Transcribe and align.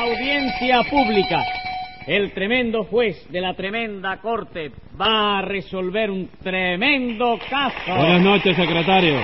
Audiencia 0.00 0.82
pública. 0.90 1.44
El 2.06 2.32
tremendo 2.32 2.84
juez 2.84 3.22
de 3.30 3.42
la 3.42 3.52
tremenda 3.52 4.18
corte 4.22 4.72
va 4.98 5.40
a 5.40 5.42
resolver 5.42 6.10
un 6.10 6.26
tremendo 6.42 7.38
caso. 7.50 7.94
Buenas 7.98 8.22
noches, 8.22 8.56
secretario. 8.56 9.16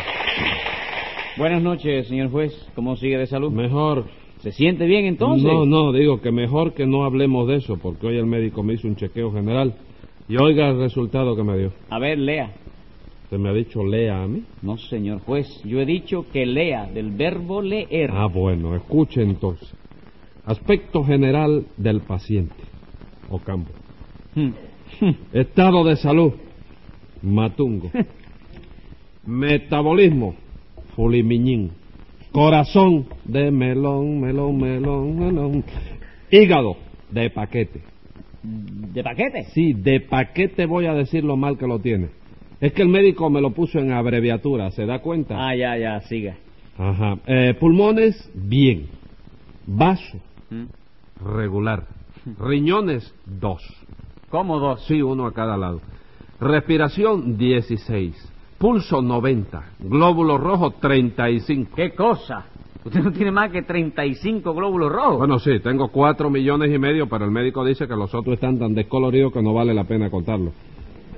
Buenas 1.39 1.62
noches, 1.62 2.09
señor 2.09 2.31
juez. 2.31 2.53
¿Cómo 2.75 2.95
sigue 2.97 3.17
de 3.17 3.27
salud? 3.27 3.51
Mejor. 3.51 4.04
¿Se 4.41 4.53
siente 4.53 4.85
bien 4.85 5.07
entonces? 5.07 5.50
No, 5.50 5.64
no, 5.64 5.93
digo 5.93 6.20
que 6.20 6.30
mejor 6.30 6.75
que 6.75 6.86
no 6.86 7.04
hablemos 7.04 7.48
de 7.48 7.56
eso, 7.56 7.79
porque 7.79 8.08
hoy 8.08 8.18
el 8.18 8.27
médico 8.27 8.62
me 8.62 8.74
hizo 8.74 8.86
un 8.86 8.96
chequeo 8.96 9.32
general 9.32 9.74
y 10.29 10.36
oiga 10.36 10.68
el 10.68 10.79
resultado 10.79 11.34
que 11.34 11.43
me 11.43 11.56
dio. 11.56 11.72
A 11.88 11.98
ver, 11.98 12.18
lea. 12.18 12.52
¿Usted 13.24 13.38
me 13.38 13.48
ha 13.48 13.54
dicho 13.54 13.82
lea 13.82 14.22
a 14.22 14.29
mí? 14.29 14.43
No, 14.61 14.77
señor 14.77 15.20
juez. 15.20 15.48
Yo 15.64 15.80
he 15.80 15.86
dicho 15.86 16.27
que 16.30 16.45
lea, 16.45 16.84
del 16.84 17.12
verbo 17.12 17.62
leer. 17.62 18.11
Ah, 18.12 18.27
bueno, 18.27 18.77
escuche 18.77 19.22
entonces. 19.22 19.74
Aspecto 20.47 21.05
general 21.05 21.67
del 21.77 22.00
paciente. 22.03 22.54
Ocampo. 23.29 23.73
Hmm. 24.35 24.50
Estado 25.32 25.85
de 25.85 25.96
salud. 25.96 26.32
Matungo. 27.21 27.91
Metabolismo. 29.27 30.37
Fulimiñín. 30.95 31.73
Corazón 32.31 33.06
de 33.25 33.51
melón, 33.51 34.20
melón, 34.20 34.59
melón, 34.59 35.19
melón. 35.19 35.64
Hígado 36.31 36.77
de 37.11 37.31
paquete. 37.31 37.81
¿De 38.42 39.03
paquete? 39.03 39.45
Sí, 39.53 39.73
de 39.73 40.01
paquete 40.01 40.67
voy 40.67 40.87
a 40.87 40.95
decir 40.95 41.25
lo 41.25 41.37
mal 41.37 41.59
que 41.59 41.67
lo 41.67 41.81
tiene. 41.81 42.09
Es 42.61 42.73
que 42.73 42.83
el 42.83 42.89
médico 42.89 43.28
me 43.31 43.41
lo 43.41 43.51
puso 43.51 43.81
en 43.81 43.92
abreviatura, 43.92 44.70
¿se 44.70 44.87
da 44.87 45.01
cuenta? 45.01 45.37
Ah, 45.37 45.56
ya, 45.56 45.77
ya, 45.77 46.01
siga. 46.03 46.37
Ajá. 46.78 47.19
Eh, 47.27 47.55
pulmones, 47.59 48.31
bien. 48.34 48.87
Vaso. 49.67 50.19
Regular. 51.25 51.86
Riñones, 52.39 53.14
dos. 53.25 53.62
¿Cómo 54.31 54.59
dos? 54.59 54.84
Sí, 54.87 55.01
uno 55.01 55.27
a 55.27 55.33
cada 55.33 55.57
lado. 55.57 55.81
Respiración, 56.41 57.39
16. 57.39 58.33
Pulso, 58.59 59.03
90. 59.03 59.62
Glóbulo 59.81 60.39
rojo, 60.39 60.73
35. 60.73 61.70
¿Qué 61.77 61.95
cosa? 61.95 62.47
Usted 62.87 63.03
no 63.03 63.12
tiene 63.12 63.33
más 63.33 63.51
que 63.51 63.62
35 63.62 64.55
glóbulos 64.55 64.93
rojos. 64.93 65.19
Bueno, 65.19 65.41
sí, 65.41 65.59
tengo 65.61 65.89
cuatro 65.89 66.31
millones 66.31 66.73
y 66.73 66.79
medio, 66.79 67.09
pero 67.09 67.25
el 67.25 67.33
médico 67.33 67.65
dice 67.65 67.89
que 67.89 67.97
los 67.97 68.15
otros 68.15 68.35
están 68.35 68.59
tan 68.61 68.75
descoloridos 68.75 69.33
que 69.33 69.42
no 69.42 69.53
vale 69.53 69.75
la 69.75 69.85
pena 69.85 70.09
contarlos. 70.09 70.53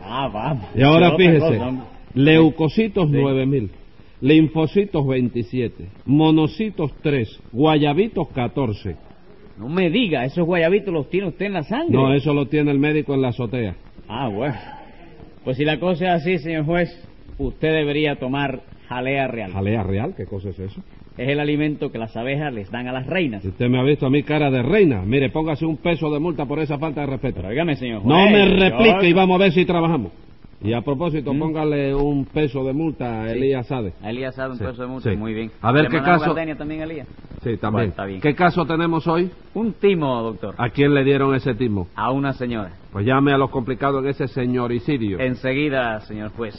Ah, 0.02 0.30
vamos. 0.32 0.64
Y 0.74 0.82
ahora 0.82 1.14
fíjese, 1.14 1.58
cosa, 1.58 1.86
leucocitos 2.14 3.10
9000, 3.10 3.70
linfocitos 4.22 5.06
27, 5.06 5.90
monocitos 6.06 6.90
3, 7.02 7.40
guayabitos 7.52 8.28
14. 8.28 8.96
No 9.58 9.68
me 9.68 9.90
diga, 9.90 10.24
esos 10.24 10.46
guayabitos 10.46 10.92
los 10.94 11.08
tiene 11.10 11.28
usted 11.28 11.46
en 11.46 11.52
la 11.54 11.62
sangre. 11.64 11.92
No, 11.92 12.12
eso 12.14 12.32
lo 12.32 12.46
tiene 12.46 12.70
el 12.70 12.78
médico 12.78 13.14
en 13.14 13.22
la 13.22 13.28
azotea. 13.28 13.74
Ah, 14.08 14.28
bueno. 14.28 14.54
Pues 15.44 15.56
si 15.56 15.64
la 15.64 15.78
cosa 15.80 16.06
es 16.14 16.22
así, 16.22 16.38
señor 16.38 16.64
juez, 16.64 16.88
usted 17.38 17.72
debería 17.72 18.16
tomar 18.16 18.60
jalea 18.88 19.26
real. 19.28 19.52
¿Jalea 19.52 19.82
real? 19.82 20.14
¿Qué 20.16 20.26
cosa 20.26 20.50
es 20.50 20.58
eso? 20.58 20.80
Es 21.16 21.28
el 21.28 21.40
alimento 21.40 21.90
que 21.90 21.98
las 21.98 22.16
abejas 22.16 22.52
les 22.54 22.70
dan 22.70 22.86
a 22.86 22.92
las 22.92 23.06
reinas. 23.06 23.42
Si 23.42 23.48
usted 23.48 23.68
me 23.68 23.80
ha 23.80 23.82
visto 23.82 24.06
a 24.06 24.10
mí 24.10 24.22
cara 24.22 24.50
de 24.52 24.62
reina, 24.62 25.02
mire, 25.04 25.30
póngase 25.30 25.66
un 25.66 25.76
peso 25.78 26.10
de 26.12 26.20
multa 26.20 26.46
por 26.46 26.60
esa 26.60 26.78
falta 26.78 27.00
de 27.00 27.08
respeto. 27.08 27.40
Pero 27.42 27.74
señor 27.76 28.02
juez. 28.02 28.06
No 28.08 28.30
me 28.30 28.48
yo- 28.48 28.56
replique 28.56 29.08
y 29.08 29.12
vamos 29.12 29.34
a 29.40 29.44
ver 29.44 29.52
si 29.52 29.64
trabajamos. 29.64 30.12
Y 30.62 30.72
a 30.72 30.80
propósito, 30.82 31.32
¿Mm? 31.34 31.38
póngale 31.38 31.94
un 31.94 32.24
peso 32.24 32.64
de 32.64 32.72
multa 32.72 33.22
a. 33.22 33.32
Elías 33.32 33.66
Sade. 33.66 33.92
A 34.02 34.10
Elías 34.10 34.34
sabe 34.34 34.52
un 34.52 34.58
Sí, 34.58 34.64
peso 34.64 34.82
de 34.82 34.88
multa. 34.88 35.10
sí. 35.10 35.16
Muy 35.16 35.34
bien. 35.34 35.50
A 35.60 35.72
ver 35.72 35.84
¿Le 35.84 35.90
qué 35.90 36.02
caso- 36.02 36.34
también, 36.34 36.82
Elías? 36.82 37.06
Sí, 37.42 37.56
también. 37.56 37.72
Bueno, 37.72 37.90
está 37.90 38.04
bien. 38.04 38.20
¿Qué 38.20 38.34
caso 38.34 38.66
tenemos 38.66 39.06
hoy? 39.06 39.30
Un 39.54 39.74
timo, 39.74 40.22
doctor. 40.22 40.54
¿A 40.58 40.70
quién 40.70 40.94
le 40.94 41.04
dieron 41.04 41.34
ese 41.34 41.54
timo? 41.54 41.88
A 41.94 42.10
una 42.10 42.32
señora. 42.32 42.72
Pues 42.92 43.06
llame 43.06 43.32
a 43.32 43.38
los 43.38 43.50
complicados 43.50 44.02
en 44.02 44.10
ese 44.10 44.28
señoricidio. 44.28 45.20
Enseguida, 45.20 46.00
señor 46.00 46.32
juez. 46.32 46.54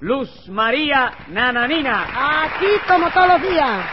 Luz 0.00 0.48
María 0.48 1.10
Nananina. 1.28 2.44
Aquí 2.44 2.66
como 2.86 3.10
todos 3.10 3.28
los 3.28 3.42
días. 3.42 3.84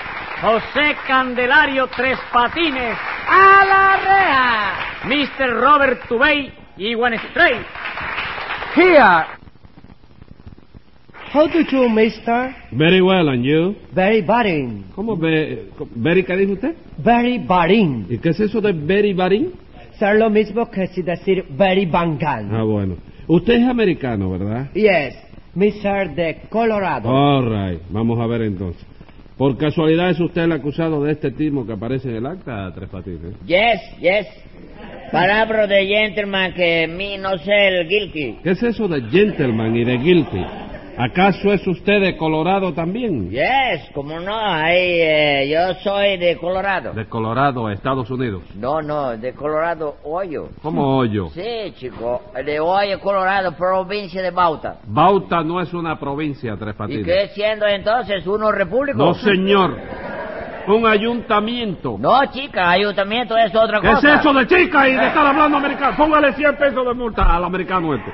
José 0.41 0.97
Candelario 1.07 1.87
Tres 1.95 2.19
Patines. 2.31 2.97
¡A 3.29 3.65
la 3.65 3.97
reja! 3.97 4.73
Mr. 5.05 5.61
Robert 5.61 6.07
Tubey 6.07 6.53
y 6.77 6.95
One 6.95 7.17
Stray. 7.29 7.65
Here. 8.75 9.42
How 11.33 11.47
do 11.47 11.61
you, 11.61 11.89
mister? 11.89 12.55
Very 12.71 13.01
well, 13.01 13.27
and 13.29 13.43
you? 13.43 13.75
Very 13.91 14.21
boring. 14.21 14.85
¿Cómo 14.93 15.17
ve? 15.17 15.65
¿Very 15.95 16.23
qué 16.23 16.37
dijo 16.37 16.53
usted? 16.53 16.75
Very 16.99 17.39
boring. 17.39 18.05
¿Y 18.07 18.19
qué 18.19 18.29
es 18.29 18.39
eso 18.39 18.61
de 18.61 18.71
very 18.71 19.13
barín? 19.13 19.51
Ser 19.97 20.17
lo 20.17 20.29
mismo 20.29 20.69
que 20.69 20.85
si 20.85 21.01
decir 21.01 21.43
very 21.57 21.87
bangan. 21.87 22.53
Ah, 22.53 22.61
bueno. 22.61 22.97
Usted 23.25 23.55
es 23.55 23.67
americano, 23.67 24.29
¿verdad? 24.29 24.69
Yes, 24.75 25.15
mister 25.55 26.13
de 26.13 26.41
Colorado. 26.49 27.09
All 27.09 27.45
right. 27.49 27.81
Vamos 27.89 28.19
a 28.19 28.27
ver 28.27 28.43
entonces. 28.43 28.85
Por 29.35 29.57
casualidad 29.57 30.11
es 30.11 30.19
usted 30.19 30.43
el 30.43 30.51
acusado 30.51 31.03
de 31.03 31.13
este 31.13 31.31
timo 31.31 31.65
que 31.65 31.73
aparece 31.73 32.11
en 32.11 32.17
el 32.17 32.27
acta, 32.27 32.71
Tres 32.75 32.89
Patines. 32.89 33.33
Yes, 33.47 33.81
yes. 33.99 34.27
Palabra 35.11 35.65
de 35.65 35.83
gentleman 35.87 36.53
que 36.53 36.87
mi 36.87 37.17
no 37.17 37.39
sé 37.39 37.69
el 37.69 37.87
guilty. 37.87 38.37
¿Qué 38.43 38.51
es 38.51 38.61
eso 38.61 38.87
de 38.87 39.01
gentleman 39.09 39.75
y 39.75 39.83
de 39.83 39.97
guilty? 39.97 40.45
¿Acaso 40.97 41.51
es 41.51 41.65
usted 41.65 42.01
de 42.01 42.15
Colorado 42.17 42.71
también? 42.73 43.29
Yes, 43.31 43.89
como 43.95 44.19
no, 44.19 44.37
ahí 44.39 44.77
eh, 45.01 45.49
yo 45.51 45.73
soy 45.83 46.17
de 46.17 46.37
Colorado. 46.37 46.93
De 46.93 47.05
Colorado, 47.07 47.69
Estados 47.71 48.09
Unidos. 48.11 48.43
No, 48.55 48.81
no, 48.81 49.17
de 49.17 49.33
Colorado, 49.33 49.95
Hoyo. 50.03 50.49
¿Cómo 50.61 50.97
hoyo? 50.97 51.29
Sí, 51.29 51.73
chico, 51.77 52.21
de 52.45 52.59
Hoyo, 52.59 52.99
Colorado, 52.99 53.55
provincia 53.57 54.21
de 54.21 54.29
Bauta. 54.31 54.77
Bauta 54.85 55.41
no 55.43 55.59
es 55.61 55.73
una 55.73 55.99
provincia, 55.99 56.55
Tres 56.57 56.75
¿Y 56.75 56.77
Patines. 56.77 57.05
qué 57.05 57.27
siendo 57.33 57.65
entonces 57.65 58.25
uno 58.27 58.51
repúblico? 58.51 58.97
No, 58.99 59.13
señor. 59.15 59.75
Un 60.67 60.85
ayuntamiento. 60.87 61.97
No, 61.99 62.23
chica, 62.31 62.69
ayuntamiento 62.69 63.35
es 63.35 63.53
otra 63.53 63.81
¿Qué 63.81 63.87
es 63.87 63.95
cosa. 63.95 64.15
eso 64.15 64.31
de 64.33 64.47
chica 64.47 64.87
y 64.87 64.93
de 64.95 65.07
estar 65.07 65.25
hablando 65.25 65.57
americano? 65.57 65.97
Póngale 65.97 66.33
100 66.33 66.55
pesos 66.55 66.85
de 66.85 66.93
multa 66.93 67.35
al 67.35 67.43
americano 67.43 67.93
este. 67.95 68.11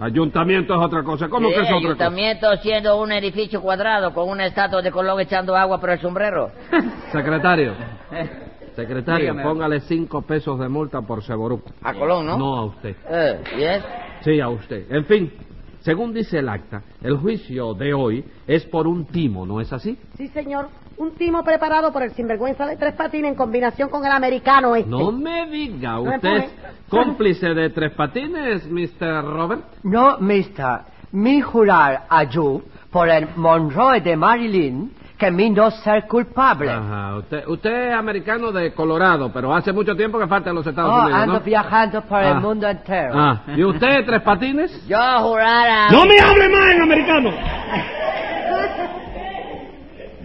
Ayuntamiento 0.00 0.74
es 0.74 0.80
otra 0.80 1.02
cosa. 1.02 1.28
¿Cómo 1.28 1.48
Sí, 1.48 1.54
que 1.54 1.60
es 1.60 1.66
otra 1.66 1.74
cosa? 1.76 1.86
ayuntamiento 1.86 2.56
siendo 2.56 3.00
un 3.00 3.12
edificio 3.12 3.60
cuadrado 3.62 4.12
con 4.12 4.28
una 4.28 4.46
estatua 4.46 4.82
de 4.82 4.90
Colón 4.90 5.20
echando 5.20 5.56
agua 5.56 5.78
por 5.80 5.90
el 5.90 6.00
sombrero. 6.00 6.50
Secretario, 7.12 7.74
secretario, 8.76 9.32
Dígame. 9.32 9.42
póngale 9.42 9.80
5 9.80 10.22
pesos 10.22 10.58
de 10.58 10.68
multa 10.68 11.00
por 11.02 11.22
Seboruco. 11.22 11.70
A 11.82 11.94
Colón, 11.94 12.26
¿no? 12.26 12.36
No 12.36 12.56
a 12.56 12.64
usted. 12.64 12.96
Eh, 13.08 13.40
yes. 13.56 13.84
Sí, 14.22 14.40
a 14.40 14.48
usted. 14.48 14.90
En 14.90 15.04
fin, 15.04 15.32
según 15.84 16.14
dice 16.14 16.38
el 16.38 16.48
acta, 16.48 16.82
el 17.02 17.18
juicio 17.18 17.74
de 17.74 17.92
hoy 17.92 18.24
es 18.46 18.64
por 18.64 18.86
un 18.86 19.04
timo, 19.04 19.44
¿no 19.44 19.60
es 19.60 19.70
así? 19.70 19.98
Sí, 20.16 20.28
señor. 20.28 20.68
Un 20.96 21.10
timo 21.16 21.42
preparado 21.44 21.92
por 21.92 22.02
el 22.02 22.12
sinvergüenza 22.12 22.66
de 22.66 22.76
tres 22.76 22.94
patines 22.94 23.32
en 23.32 23.36
combinación 23.36 23.90
con 23.90 24.06
el 24.06 24.12
americano 24.12 24.74
este. 24.76 24.88
No 24.88 25.12
me 25.12 25.46
diga, 25.50 26.00
me 26.00 26.14
¿usted 26.16 26.36
es 26.36 26.52
cómplice 26.88 27.48
de 27.48 27.68
tres 27.68 27.92
patines, 27.92 28.66
Mr. 28.66 29.24
Robert? 29.24 29.64
No, 29.82 30.18
mister. 30.20 30.80
Mi 31.12 31.42
jurar 31.42 32.06
a 32.08 32.24
yo 32.24 32.62
por 32.90 33.08
el 33.10 33.28
Monroe 33.36 34.00
de 34.00 34.16
Marilyn 34.16 34.90
que 35.18 35.30
mi 35.30 35.48
no 35.50 35.70
ser 35.70 36.06
culpable. 36.08 36.70
Ajá, 36.70 37.16
usted, 37.18 37.46
usted 37.46 37.88
es 37.90 37.94
americano 37.94 38.50
de 38.50 38.74
Colorado, 38.74 39.30
pero 39.32 39.54
hace 39.54 39.72
mucho 39.72 39.94
tiempo 39.94 40.18
que 40.18 40.26
falta 40.26 40.50
en 40.50 40.56
los 40.56 40.66
Estados 40.66 40.90
Oh, 40.92 41.02
Unidos, 41.04 41.20
ando 41.20 41.34
¿no? 41.34 41.40
viajando 41.40 42.02
por 42.02 42.18
Ah. 42.18 42.28
el 42.30 42.40
mundo 42.40 42.68
entero. 42.68 43.12
Ah, 43.14 43.42
¿y 43.56 43.62
usted, 43.62 44.04
tres 44.04 44.22
patines? 44.22 44.86
Yo 44.88 44.98
jurar 45.20 45.68
a... 45.68 45.88
¡No 45.90 46.04
me 46.04 46.18
hable 46.18 46.48
más 46.48 46.70
en 46.74 46.82
americano! 46.82 47.30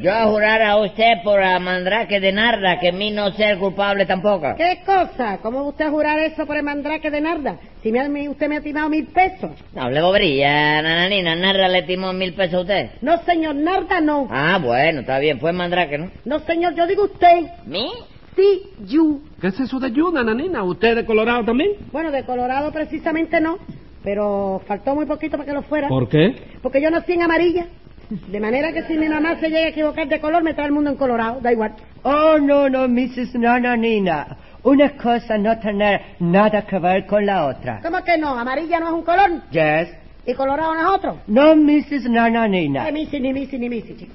Yo 0.02 0.12
jurar 0.32 0.62
a 0.62 0.78
usted 0.78 1.22
por 1.26 1.42
la 1.42 1.60
mandrake 1.60 2.22
de 2.22 2.32
Narda 2.32 2.80
que 2.80 2.94
mi 2.94 3.12
no 3.12 3.32
ser 3.34 3.58
culpable 3.58 4.06
tampoco. 4.06 4.56
¿Qué 4.56 4.80
cosa? 4.86 5.40
¿Cómo 5.42 5.64
usted 5.68 5.88
a 5.88 5.90
jurar 5.90 6.20
eso 6.20 6.46
por 6.46 6.56
el 6.56 6.64
mandrake 6.64 7.12
de 7.12 7.20
Narda? 7.20 7.58
Si 7.84 7.92
me, 7.92 8.30
usted 8.30 8.48
me 8.48 8.58
ha 8.58 8.62
timado 8.62 8.90
mil 8.90 9.08
pesos. 9.08 9.52
No 9.74 9.82
hable 9.82 10.02
bobería, 10.02 10.82
nananina. 10.82 11.36
Narda 11.36 11.68
le 11.68 11.84
timó 11.84 12.14
mil 12.14 12.34
pesos 12.34 12.54
a 12.56 12.62
usted. 12.62 12.90
No, 13.02 13.18
señor, 13.24 13.56
Narda 13.56 14.00
no. 14.00 14.30
Ah, 14.32 14.58
bueno, 14.64 15.02
está 15.02 15.20
bien. 15.20 15.38
Fue 15.40 15.52
mandrake, 15.52 15.98
¿no? 15.98 16.10
No, 16.24 16.40
señor, 16.40 16.76
yo 16.76 16.88
digo 16.88 17.04
usted. 17.04 17.48
¿Mi? 17.66 17.90
Sí, 18.38 18.62
you. 18.86 19.22
¿Qué 19.42 19.48
es 19.48 19.60
eso 19.60 19.80
de 19.80 19.92
Yuna, 19.92 20.24
nanina? 20.24 20.64
¿Usted 20.64 20.96
de 20.96 21.06
Colorado 21.06 21.44
también? 21.44 21.72
Bueno, 21.92 22.10
de 22.10 22.24
Colorado 22.24 22.72
precisamente 22.72 23.42
no. 23.42 23.58
Pero 24.02 24.62
faltó 24.66 24.96
muy 24.96 25.06
poquito 25.06 25.36
para 25.36 25.46
que 25.46 25.54
lo 25.54 25.64
fuera. 25.64 25.90
¿Por 25.90 26.08
qué? 26.08 26.36
Porque 26.62 26.82
yo 26.82 26.90
nací 26.90 27.12
en 27.12 27.24
amarilla. 27.24 27.66
De 28.10 28.40
manera 28.40 28.74
que 28.74 28.84
si 28.84 28.98
mi 28.98 29.08
mamá 29.08 29.36
se 29.36 29.50
llega 29.50 29.66
a 29.66 29.70
equivocar 29.70 30.08
de 30.08 30.20
color, 30.20 30.44
me 30.44 30.54
trae 30.56 30.68
el 30.68 30.72
mundo 30.74 30.90
en 30.90 30.98
colorado. 30.98 31.42
Da 31.42 31.52
igual. 31.52 31.76
Oh, 32.04 32.40
no, 32.40 32.68
no, 32.68 32.88
Mrs. 32.88 33.36
Nananina. 33.36 34.38
Una 34.64 34.90
cosa 34.98 35.38
no 35.38 35.58
tener 35.60 36.02
nada 36.20 36.64
que 36.64 36.80
ver 36.80 37.06
con 37.06 37.26
la 37.26 37.46
otra. 37.46 37.82
¿Cómo 37.82 38.04
que 38.04 38.18
no? 38.18 38.38
Amarilla 38.38 38.80
no 38.80 38.88
es 38.88 38.94
un 38.94 39.04
color. 39.04 39.30
Yes. 39.52 39.90
Y 40.26 40.34
colorado 40.34 40.74
no 40.74 40.82
es 40.82 40.88
otro. 40.88 41.18
No, 41.28 41.56
Mrs. 41.56 42.10
Nananina. 42.10 42.84
Ay, 42.86 42.94
misi, 42.94 43.20
ni 43.20 43.32
misi, 43.32 43.58
ni 43.60 43.82
chico. 43.84 44.14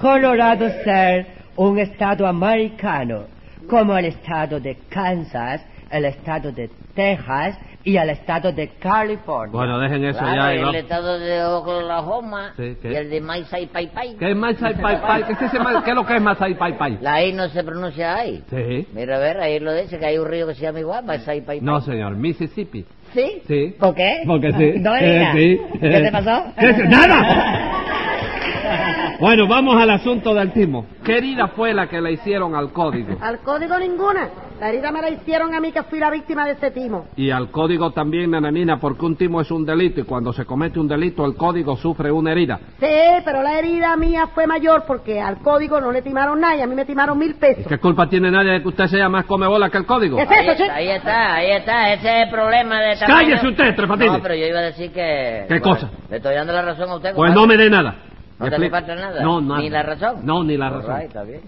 Colorado 0.00 0.68
ser 0.84 1.26
un 1.56 1.78
estado 1.78 2.26
americano. 2.26 3.26
como 3.68 3.96
el 3.96 4.06
estado 4.06 4.60
de 4.60 4.76
Kansas, 4.88 5.60
el 5.90 6.04
estado 6.06 6.52
de 6.52 6.70
Texas 6.94 7.58
y 7.84 7.96
el 7.96 8.10
estado 8.10 8.50
de 8.52 8.68
California. 8.80 9.52
Bueno, 9.52 9.78
dejen 9.78 10.04
eso 10.04 10.18
Claro, 10.18 10.34
ya. 10.42 10.52
y 10.54 10.56
el 10.56 10.62
vamos. 10.64 10.74
estado 10.76 11.18
de 11.18 11.44
Oklahoma 11.44 12.52
Sí, 12.56 12.76
y 12.82 12.94
el 12.94 13.10
de 13.10 13.20
Maisai 13.20 13.66
Pai 13.66 13.86
Pai. 13.92 14.16
¿Qué 14.18 14.30
es 14.30 14.36
Masai 14.36 14.74
Pai 14.80 15.00
Pai? 15.00 15.22
¿Qué 15.24 15.32
es, 15.34 15.42
ese 15.42 15.58
¿Qué 15.84 15.90
es 15.90 15.96
lo 15.96 16.04
que 16.06 16.16
es 16.16 16.22
Masai 16.22 16.54
Pai 16.58 16.76
Pai? 16.76 16.98
La 17.00 17.22
I 17.24 17.32
no 17.32 17.48
se 17.48 17.62
pronuncia 17.62 18.16
ahí. 18.16 18.42
Sí. 18.50 18.86
Mira, 18.92 19.16
a 19.16 19.20
ver, 19.20 19.40
ahí 19.40 19.60
lo 19.60 19.72
dice, 19.72 19.98
que 19.98 20.06
hay 20.06 20.18
un 20.18 20.26
río 20.26 20.46
que 20.48 20.54
se 20.54 20.62
llama 20.62 20.80
igual, 20.80 21.04
Maisai 21.04 21.42
Pai 21.42 21.58
Pai. 21.58 21.60
No, 21.60 21.80
señor, 21.80 22.16
Mississippi. 22.16 22.84
¿Sí? 23.14 23.42
Sí. 23.46 23.74
¿Por 23.78 23.94
qué? 23.94 24.22
Porque 24.26 24.52
sí. 24.52 24.72
No 24.80 24.94
Eh, 24.96 25.28
sí. 25.32 25.60
¿Qué 25.80 25.88
te 26.00 26.10
pasó? 26.12 26.44
¿Qué 26.58 26.72
¡Nada! 26.88 27.72
Bueno, 29.20 29.46
vamos 29.48 29.76
al 29.80 29.90
asunto 29.90 30.34
del 30.34 30.52
timo. 30.52 30.86
¿Qué 31.04 31.18
herida 31.18 31.48
fue 31.48 31.72
la 31.72 31.88
que 31.88 32.00
le 32.00 32.12
hicieron 32.12 32.54
al 32.54 32.72
código? 32.72 33.16
Al 33.20 33.38
código 33.40 33.78
ninguna. 33.78 34.28
La 34.60 34.70
herida 34.70 34.90
me 34.90 35.02
la 35.02 35.10
hicieron 35.10 35.54
a 35.54 35.60
mí 35.60 35.70
que 35.70 35.82
fui 35.84 35.98
la 35.98 36.10
víctima 36.10 36.46
de 36.46 36.52
ese 36.52 36.70
timo. 36.70 37.06
Y 37.16 37.30
al 37.30 37.50
código 37.50 37.90
también, 37.90 38.30
nananina, 38.30 38.78
porque 38.80 39.04
un 39.04 39.16
timo 39.16 39.40
es 39.42 39.50
un 39.50 39.64
delito 39.66 40.00
y 40.00 40.04
cuando 40.04 40.32
se 40.32 40.44
comete 40.46 40.78
un 40.80 40.88
delito 40.88 41.24
el 41.26 41.34
código 41.34 41.76
sufre 41.76 42.10
una 42.10 42.32
herida. 42.32 42.58
Sí, 42.80 42.86
pero 43.24 43.42
la 43.42 43.58
herida 43.58 43.96
mía 43.96 44.28
fue 44.34 44.46
mayor 44.46 44.84
porque 44.86 45.20
al 45.20 45.38
código 45.38 45.80
no 45.80 45.92
le 45.92 46.00
timaron 46.02 46.40
nada 46.40 46.56
y 46.56 46.62
a 46.62 46.66
mí 46.66 46.74
me 46.74 46.84
timaron 46.86 47.18
mil 47.18 47.30
¿Y 47.30 47.34
pesos. 47.34 47.66
qué 47.68 47.78
culpa 47.78 48.08
tiene 48.08 48.30
nadie 48.30 48.52
de 48.52 48.62
que 48.62 48.68
usted 48.68 48.86
sea 48.86 49.08
más 49.08 49.24
come 49.26 49.46
bola 49.46 49.68
que 49.68 49.78
el 49.78 49.86
código? 49.86 50.16
¿Qué 50.16 50.22
es 50.22 50.30
Ahí 50.30 50.38
eso, 50.48 50.52
está, 50.64 50.74
ahí 50.74 50.88
está, 50.90 51.34
ahí 51.34 51.50
está, 51.52 51.92
ese 51.92 52.08
es 52.20 52.24
el 52.26 52.30
problema 52.30 52.80
de 52.80 52.96
tamaño. 52.96 53.18
¡Cállese 53.28 53.48
usted, 53.48 53.74
Tres 53.76 53.88
Patines! 53.88 54.12
No, 54.12 54.22
pero 54.22 54.34
yo 54.34 54.46
iba 54.46 54.58
a 54.58 54.62
decir 54.62 54.90
que... 54.90 55.44
¿Qué 55.48 55.60
cosa? 55.60 55.90
Le 56.10 56.16
estoy 56.16 56.34
dando 56.34 56.52
la 56.54 56.62
razón 56.62 56.88
a 56.90 56.96
usted. 56.96 57.14
Pues 57.14 57.30
compadre. 57.30 57.34
no 57.40 57.46
me 57.46 57.56
dé 57.56 57.70
nada. 57.70 57.94
¿No 58.38 58.44
¿Me 58.46 58.50
te 58.50 58.56
hace 58.56 58.70
falta 58.70 58.94
nada? 58.94 59.22
No, 59.22 59.40
nada. 59.40 59.60
¿Ni 59.60 59.70
la 59.70 59.82
razón? 59.82 60.20
No, 60.26 60.44
ni 60.44 60.56
la 60.56 60.68
razón. 60.70 60.96
right, 60.96 61.06
está 61.08 61.22
bien. 61.22 61.42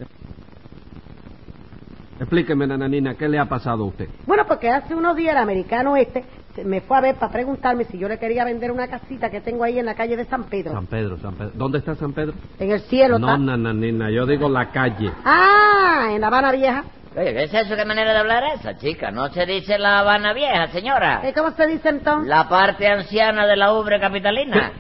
Explíqueme, 2.21 2.67
nananina, 2.67 3.15
¿qué 3.15 3.29
le 3.29 3.39
ha 3.39 3.45
pasado 3.45 3.85
a 3.85 3.87
usted? 3.87 4.09
Bueno, 4.27 4.45
porque 4.49 4.69
hace 4.71 4.95
unos 4.95 5.15
días 5.15 5.33
el 5.37 5.43
americano 5.43 5.97
este 5.97 6.25
se- 6.57 6.65
me 6.65 6.81
fue 6.81 6.97
a 6.99 7.01
ver 7.01 7.15
para 7.17 7.31
preguntarme 7.31 7.85
si 7.85 7.97
yo 7.97 8.09
le 8.09 8.19
quería 8.19 8.45
vender 8.45 8.73
una 8.73 8.89
casita 8.89 9.31
que 9.31 9.41
tengo 9.41 9.63
ahí 9.63 9.79
en 9.79 9.87
la 9.87 9.95
calle 9.95 10.17
de 10.17 10.25
San 10.25 10.49
Pedro. 10.49 10.73
San 10.73 10.87
Pedro, 10.89 11.17
San 11.19 11.37
Pedro. 11.37 11.53
¿Dónde 11.55 11.79
está 11.79 11.95
San 11.95 12.13
Pedro? 12.15 12.35
En 12.59 12.73
el 12.73 12.81
cielo, 12.81 13.21
No, 13.21 13.29
¿está? 13.29 13.39
nananina, 13.39 14.11
yo 14.11 14.27
digo 14.27 14.49
la 14.49 14.73
calle. 14.73 15.13
Ah, 15.25 16.09
en 16.11 16.21
La 16.21 16.27
Habana 16.27 16.51
Vieja. 16.51 16.85
Oye, 17.15 17.33
¿qué 17.35 17.45
es 17.45 17.55
eso? 17.55 17.75
¿Qué 17.77 17.85
manera 17.85 18.13
de 18.13 18.19
hablar 18.19 18.43
es 18.55 18.61
esa, 18.61 18.77
chica? 18.77 19.11
No 19.13 19.29
se 19.29 19.47
dice 19.47 19.79
la 19.79 20.01
Habana 20.01 20.33
Vieja, 20.35 20.67
señora. 20.69 21.21
¿Eh, 21.25 21.33
¿Cómo 21.33 21.53
se 21.53 21.67
dice 21.69 21.89
entonces? 21.89 22.29
La 22.29 22.49
parte 22.49 22.87
anciana 22.89 23.47
de 23.47 23.57
la 23.57 23.73
ubre 23.75 23.99
capitalina. 24.01 24.73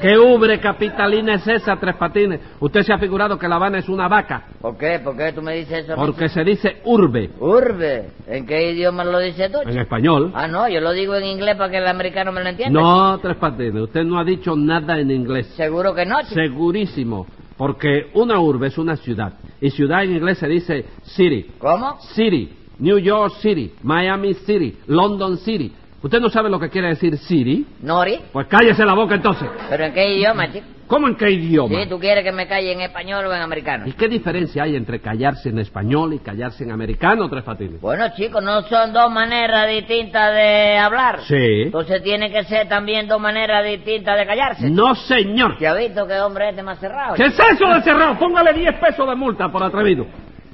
¿Qué 0.00 0.18
ubre 0.18 0.60
capitalina 0.60 1.34
es 1.34 1.46
esa, 1.46 1.76
Tres 1.76 1.96
Patines? 1.96 2.40
Usted 2.60 2.82
se 2.82 2.92
ha 2.92 2.98
figurado 2.98 3.38
que 3.38 3.48
La 3.48 3.56
Habana 3.56 3.78
es 3.78 3.88
una 3.88 4.08
vaca, 4.08 4.44
¿Por 4.60 4.76
qué? 4.76 4.98
¿Por 5.02 5.16
qué 5.16 5.32
tú 5.32 5.42
me 5.42 5.54
dices 5.56 5.84
eso? 5.84 5.94
porque 5.96 6.28
se 6.28 6.42
dice 6.44 6.80
urbe, 6.84 7.30
Urbe. 7.40 8.10
¿En 8.26 8.46
qué 8.46 8.72
idioma 8.72 9.04
lo 9.04 9.18
dices 9.18 9.50
tú? 9.52 9.58
en 9.68 9.78
español. 9.78 10.32
Ah, 10.34 10.46
no, 10.48 10.68
yo 10.68 10.80
lo 10.80 10.92
digo 10.92 11.14
en 11.16 11.24
inglés 11.24 11.56
para 11.56 11.70
que 11.70 11.78
el 11.78 11.86
americano 11.86 12.32
me 12.32 12.42
lo 12.42 12.48
entienda. 12.50 12.80
No, 12.80 13.18
Tres 13.18 13.36
Patines, 13.36 13.82
usted 13.82 14.04
no 14.04 14.18
ha 14.18 14.24
dicho 14.24 14.54
nada 14.56 14.98
en 14.98 15.10
inglés. 15.10 15.46
Seguro 15.56 15.94
que 15.94 16.04
no, 16.06 16.20
chico. 16.22 16.34
Segurísimo, 16.34 17.26
porque 17.56 18.06
una 18.14 18.40
urbe 18.40 18.68
es 18.68 18.78
una 18.78 18.96
ciudad, 18.96 19.34
y 19.60 19.70
ciudad 19.70 20.02
en 20.04 20.16
inglés 20.16 20.38
se 20.38 20.48
dice 20.48 20.84
city. 21.02 21.52
¿Cómo? 21.58 21.98
City, 22.14 22.56
New 22.78 22.98
York 22.98 23.34
City, 23.40 23.72
Miami 23.82 24.34
City, 24.34 24.78
London 24.86 25.36
City. 25.38 25.72
¿Usted 26.04 26.20
no 26.20 26.28
sabe 26.28 26.50
lo 26.50 26.60
que 26.60 26.68
quiere 26.68 26.88
decir 26.88 27.16
city? 27.16 27.66
Nori. 27.80 28.20
Pues 28.30 28.46
cállese 28.46 28.84
la 28.84 28.92
boca 28.92 29.14
entonces. 29.14 29.48
¿Pero 29.70 29.84
en 29.86 29.94
qué 29.94 30.14
idioma, 30.14 30.52
chico? 30.52 30.66
¿Cómo 30.86 31.08
en 31.08 31.16
qué 31.16 31.30
idioma? 31.30 31.82
Sí, 31.82 31.88
tú 31.88 31.98
quieres 31.98 32.22
que 32.22 32.30
me 32.30 32.46
calle 32.46 32.72
en 32.72 32.82
español 32.82 33.24
o 33.24 33.34
en 33.34 33.40
americano. 33.40 33.86
¿Y 33.86 33.92
qué 33.92 34.06
diferencia 34.06 34.64
hay 34.64 34.76
entre 34.76 35.00
callarse 35.00 35.48
en 35.48 35.60
español 35.60 36.12
y 36.12 36.18
callarse 36.18 36.62
en 36.62 36.72
americano, 36.72 37.26
Tres 37.30 37.42
Patines? 37.42 37.80
Bueno, 37.80 38.04
chicos, 38.14 38.44
no 38.44 38.60
son 38.64 38.92
dos 38.92 39.10
maneras 39.10 39.66
distintas 39.66 40.34
de 40.34 40.76
hablar. 40.76 41.20
Sí. 41.22 41.62
Entonces 41.62 42.02
tiene 42.02 42.30
que 42.30 42.44
ser 42.44 42.68
también 42.68 43.08
dos 43.08 43.18
maneras 43.18 43.64
distintas 43.64 44.18
de 44.18 44.26
callarse. 44.26 44.68
No, 44.68 44.94
señor. 44.94 45.58
¿Se 45.58 45.66
ha 45.66 45.72
visto 45.72 46.06
que 46.06 46.20
hombre 46.20 46.50
este 46.50 46.62
más 46.62 46.78
cerrado? 46.80 47.14
¿Qué 47.14 47.24
es 47.24 47.32
eso 47.32 47.66
de 47.72 47.80
cerrado? 47.80 48.18
Póngale 48.18 48.52
10 48.52 48.78
pesos 48.78 49.08
de 49.08 49.14
multa 49.14 49.48
por 49.48 49.62
atrevido. 49.62 50.04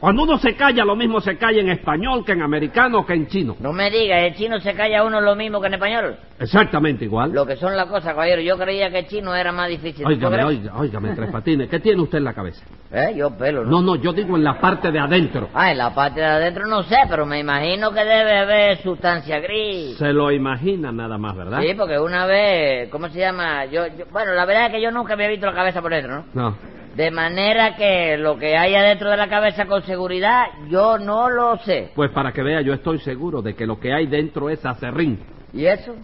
Cuando 0.01 0.23
uno 0.23 0.39
se 0.39 0.57
calla, 0.57 0.83
lo 0.85 0.97
mismo 0.97 1.21
se 1.21 1.37
calla 1.37 1.61
en 1.61 1.69
español 1.69 2.25
que 2.25 2.33
en 2.33 2.41
americano 2.41 3.05
que 3.05 3.13
en 3.13 3.27
chino. 3.27 3.55
No 3.61 3.71
me 3.73 3.91
digas, 3.91 4.23
el 4.23 4.35
chino 4.35 4.59
se 4.59 4.73
calla 4.73 5.05
uno 5.05 5.21
lo 5.21 5.37
mismo 5.37 5.61
que 5.61 5.67
en 5.67 5.75
español. 5.75 6.17
Exactamente 6.39 7.05
igual. 7.05 7.33
Lo 7.33 7.45
que 7.45 7.57
son 7.57 7.77
las 7.77 7.85
cosas, 7.87 8.15
caballero. 8.15 8.41
Yo 8.41 8.57
creía 8.57 8.91
que 8.91 9.01
el 9.01 9.07
chino 9.07 9.35
era 9.35 9.53
más 9.53 9.69
difícil. 9.69 10.03
¿Tú 10.05 10.09
Óigame, 10.09 10.43
oiga, 10.43 10.75
óigame, 10.79 11.15
Tres 11.15 11.31
Patines. 11.31 11.69
¿Qué 11.69 11.81
tiene 11.81 12.01
usted 12.01 12.17
en 12.17 12.25
la 12.25 12.33
cabeza? 12.33 12.65
¿Eh? 12.93 13.13
Yo 13.15 13.37
pelo, 13.37 13.63
¿no? 13.63 13.71
No, 13.83 13.83
no, 13.83 13.97
yo 13.97 14.13
digo 14.15 14.37
en 14.37 14.43
la 14.43 14.59
parte 14.59 14.91
de 14.91 14.99
adentro. 14.99 15.51
Ah, 15.53 15.71
en 15.71 15.77
la 15.77 15.95
parte 15.95 16.21
de 16.21 16.27
adentro 16.27 16.67
no 16.67 16.83
sé, 16.85 16.97
pero 17.09 17.27
me 17.27 17.39
imagino 17.39 17.93
que 17.93 18.01
debe 18.03 18.39
haber 18.39 18.79
sustancia 18.79 19.39
gris. 19.39 19.99
Se 19.99 20.15
lo 20.15 20.33
imagina 20.33 20.91
nada 20.91 21.19
más, 21.19 21.37
¿verdad? 21.37 21.61
Sí, 21.61 21.75
porque 21.77 21.99
una 21.99 22.25
vez, 22.25 22.89
¿cómo 22.89 23.11
se 23.11 23.19
llama? 23.19 23.67
Yo, 23.67 23.87
yo- 23.87 24.07
bueno, 24.11 24.33
la 24.33 24.47
verdad 24.47 24.67
es 24.67 24.73
que 24.73 24.81
yo 24.83 24.91
nunca 24.91 25.15
me 25.15 25.27
he 25.27 25.29
visto 25.29 25.45
la 25.47 25.53
cabeza 25.55 25.83
por 25.83 25.91
dentro, 25.93 26.17
¿no? 26.17 26.25
No. 26.33 26.80
De 26.97 27.11
manera 27.11 27.77
que 27.77 28.17
lo 28.19 28.37
que 28.37 28.57
hay 28.57 28.75
adentro 28.75 29.11
de 29.11 29.17
la 29.17 29.29
cabeza 29.29 29.67
con 29.67 29.83
seguridad, 29.85 30.47
yo 30.69 30.99
no 30.99 31.31
lo 31.31 31.57
sé. 31.59 31.91
Pues 31.95 32.11
para 32.11 32.33
que 32.33 32.43
vea, 32.43 32.61
yo 32.63 32.73
estoy 32.75 32.99
seguro 32.99 33.43
de 33.43 33.55
que 33.55 33.67
lo 33.67 33.79
que 33.79 33.93
hay 33.93 34.07
dentro 34.07 34.51
es 34.51 34.65
acerrín. 34.67 35.19
¿Y 35.53 35.67
eso? 35.67 35.95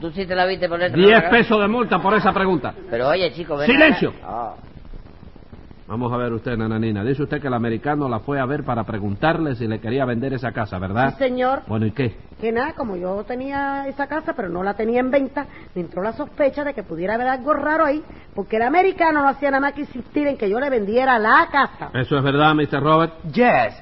¿Tú 0.00 0.10
sí 0.10 0.26
te 0.26 0.34
la 0.34 0.46
viste 0.46 0.68
por 0.68 0.78
dentro? 0.80 1.00
de 1.00 1.06
la 1.06 1.18
10 1.18 1.22
cabeza? 1.30 1.36
pesos 1.48 1.60
de 1.60 1.68
multa 1.68 1.98
por 2.00 2.14
esa 2.14 2.32
pregunta. 2.32 2.74
Pero 2.90 3.08
oye, 3.08 3.32
chico, 3.32 3.56
ven 3.56 3.66
¡Silencio! 3.70 4.08
acá. 4.10 4.18
Ah. 4.24 4.54
Vamos 5.86 6.12
a 6.12 6.16
ver 6.16 6.32
usted, 6.32 6.56
nananina. 6.56 7.02
Dice 7.04 7.22
usted 7.24 7.40
que 7.40 7.48
el 7.48 7.54
americano 7.54 8.08
la 8.08 8.20
fue 8.20 8.38
a 8.38 8.46
ver 8.46 8.62
para 8.64 8.84
preguntarle 8.84 9.56
si 9.56 9.66
le 9.66 9.80
quería 9.80 10.04
vender 10.04 10.32
esa 10.32 10.52
casa, 10.52 10.78
¿verdad? 10.78 11.14
Sí, 11.18 11.24
señor. 11.24 11.62
Bueno, 11.66 11.86
¿y 11.86 11.90
qué? 11.92 12.14
Que 12.40 12.52
nada, 12.52 12.72
como 12.72 12.96
yo 12.96 13.22
tenía 13.24 13.86
esa 13.86 14.06
casa, 14.06 14.32
pero 14.34 14.48
no 14.48 14.62
la 14.62 14.74
tenía 14.74 15.00
en 15.00 15.10
venta, 15.10 15.46
me 15.74 15.82
entró 15.82 16.02
la 16.02 16.12
sospecha 16.12 16.64
de 16.64 16.72
que 16.72 16.82
pudiera 16.82 17.14
haber 17.14 17.28
algo 17.28 17.52
raro 17.52 17.84
ahí, 17.84 18.02
porque 18.34 18.56
el 18.56 18.62
americano 18.62 19.20
no 19.20 19.28
hacía 19.28 19.50
nada 19.50 19.60
más 19.60 19.74
que 19.74 19.82
insistir 19.82 20.26
en 20.26 20.38
que 20.38 20.48
yo 20.48 20.58
le 20.58 20.70
vendiera 20.70 21.18
la 21.18 21.48
casa. 21.52 21.90
¿Eso 21.92 22.16
es 22.16 22.22
verdad, 22.24 22.54
Mr. 22.54 22.80
Robert? 22.82 23.12
Yes, 23.24 23.74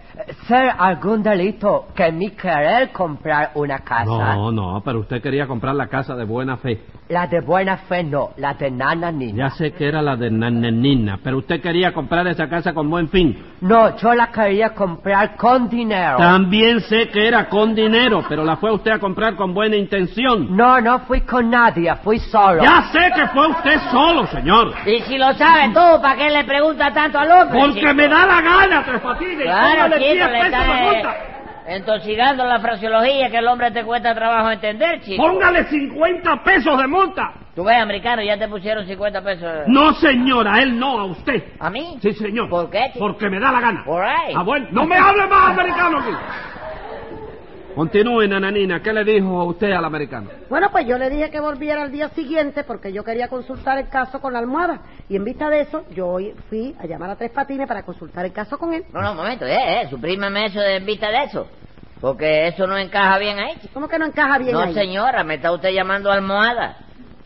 ser 0.46 0.72
algún 0.76 1.22
delito 1.22 1.86
que 1.94 2.10
mi 2.10 2.30
querer 2.30 2.90
comprar 2.90 3.52
una 3.54 3.78
casa. 3.78 4.04
No, 4.04 4.50
no, 4.50 4.82
pero 4.84 5.00
usted 5.00 5.22
quería 5.22 5.46
comprar 5.46 5.74
la 5.74 5.86
casa 5.86 6.16
de 6.16 6.24
buena 6.24 6.56
fe. 6.56 6.80
La 7.08 7.26
de 7.26 7.40
buena 7.40 7.78
fe 7.78 8.04
no, 8.04 8.30
la 8.36 8.54
de 8.54 8.70
nana 8.70 9.10
niña. 9.10 9.48
Ya 9.48 9.50
sé 9.50 9.72
que 9.72 9.88
era 9.88 10.02
la 10.02 10.16
de 10.16 10.30
nananina, 10.30 11.20
pero 11.22 11.38
usted 11.38 11.60
quería 11.60 11.92
comprar 11.92 12.26
esa 12.26 12.48
casa 12.48 12.74
con 12.74 12.90
buen 12.90 13.08
fin. 13.08 13.36
No, 13.60 13.96
yo 13.96 14.14
la 14.14 14.30
quería 14.30 14.74
comprar 14.74 15.36
con 15.36 15.68
dinero. 15.68 16.18
También 16.18 16.80
sé 16.80 17.08
que 17.08 17.26
era 17.26 17.48
con 17.48 17.74
dinero, 17.74 18.24
pero 18.28 18.44
la 18.48 18.56
fue 18.56 18.72
usted 18.72 18.92
a 18.92 18.98
comprar 18.98 19.36
con 19.36 19.52
buena 19.52 19.76
intención. 19.76 20.56
No, 20.56 20.80
no 20.80 21.00
fui 21.00 21.20
con 21.20 21.50
nadie, 21.50 21.94
fui 21.96 22.18
solo. 22.18 22.62
Ya 22.62 22.82
sé 22.90 23.12
que 23.14 23.26
fue 23.28 23.46
usted 23.48 23.78
solo, 23.90 24.26
señor. 24.28 24.72
Y 24.86 25.00
si 25.02 25.18
lo 25.18 25.34
sabes 25.34 25.74
tú, 25.74 26.00
¿para 26.00 26.16
qué 26.16 26.30
le 26.30 26.44
preguntas 26.44 26.94
tanto 26.94 27.18
al 27.18 27.30
hombre? 27.30 27.60
Porque 27.60 27.80
chico? 27.80 27.94
me 27.94 28.08
da 28.08 28.26
la 28.26 28.40
gana, 28.40 28.84
Tres 28.84 29.00
Patines. 29.02 29.42
Claro, 29.42 29.84
chico, 29.84 29.98
10 29.98 30.14
le 30.14 31.38
entoxigando 31.68 32.46
la 32.46 32.60
fraseología 32.60 33.28
que 33.28 33.36
el 33.36 33.46
hombre 33.46 33.70
te 33.70 33.84
cuesta 33.84 34.14
trabajo 34.14 34.50
entender, 34.50 35.02
chico. 35.02 35.22
Póngale 35.22 35.64
50 35.64 36.42
pesos 36.42 36.78
de 36.78 36.86
multa. 36.86 37.34
Tú 37.54 37.64
ves, 37.64 37.76
americano, 37.76 38.22
ya 38.22 38.38
te 38.38 38.48
pusieron 38.48 38.86
50 38.86 39.22
pesos. 39.22 39.50
No, 39.66 39.92
señora, 39.94 40.54
a 40.54 40.62
él 40.62 40.78
no, 40.78 41.00
a 41.00 41.04
usted. 41.04 41.52
¿A 41.58 41.68
mí? 41.68 41.98
Sí, 42.00 42.14
señor. 42.14 42.48
¿Por 42.48 42.70
qué, 42.70 42.86
chico? 42.92 43.00
Porque 43.00 43.28
me 43.28 43.38
da 43.38 43.52
la 43.52 43.60
gana. 43.60 43.84
All 43.86 44.00
right. 44.00 44.36
Ah, 44.36 44.42
bueno, 44.42 44.68
no 44.70 44.86
me 44.86 44.96
hable 44.96 45.26
más 45.26 45.50
americano 45.50 45.98
aquí. 45.98 46.10
Continúe, 47.78 48.26
nananina. 48.26 48.82
¿Qué 48.82 48.92
le 48.92 49.04
dijo 49.04 49.44
usted 49.44 49.70
al 49.70 49.84
americano? 49.84 50.28
Bueno, 50.50 50.66
pues 50.72 50.84
yo 50.84 50.98
le 50.98 51.08
dije 51.08 51.30
que 51.30 51.38
volviera 51.38 51.80
al 51.80 51.92
día 51.92 52.08
siguiente 52.08 52.64
porque 52.64 52.92
yo 52.92 53.04
quería 53.04 53.28
consultar 53.28 53.78
el 53.78 53.88
caso 53.88 54.20
con 54.20 54.32
la 54.32 54.40
almohada. 54.40 54.80
Y 55.08 55.14
en 55.14 55.22
vista 55.22 55.48
de 55.48 55.60
eso, 55.60 55.84
yo 55.90 56.08
hoy 56.08 56.34
fui 56.50 56.74
a 56.80 56.86
llamar 56.86 57.10
a 57.10 57.14
Tres 57.14 57.30
Patines 57.30 57.68
para 57.68 57.84
consultar 57.84 58.24
el 58.24 58.32
caso 58.32 58.58
con 58.58 58.74
él. 58.74 58.84
No, 58.92 59.00
no, 59.00 59.12
un 59.12 59.18
momento, 59.18 59.46
eh, 59.46 59.82
eh, 59.82 59.86
suprímeme 59.90 60.46
eso 60.46 60.58
de 60.58 60.74
en 60.74 60.86
vista 60.86 61.08
de 61.08 61.22
eso. 61.22 61.46
Porque 62.00 62.48
eso 62.48 62.66
no 62.66 62.76
encaja 62.76 63.16
bien 63.18 63.38
ahí. 63.38 63.54
¿Cómo 63.72 63.86
que 63.86 64.00
no 64.00 64.06
encaja 64.06 64.38
bien 64.38 64.54
No, 64.54 64.62
ahí? 64.62 64.74
señora, 64.74 65.22
me 65.22 65.36
está 65.36 65.52
usted 65.52 65.70
llamando 65.70 66.10
almohada. 66.10 66.78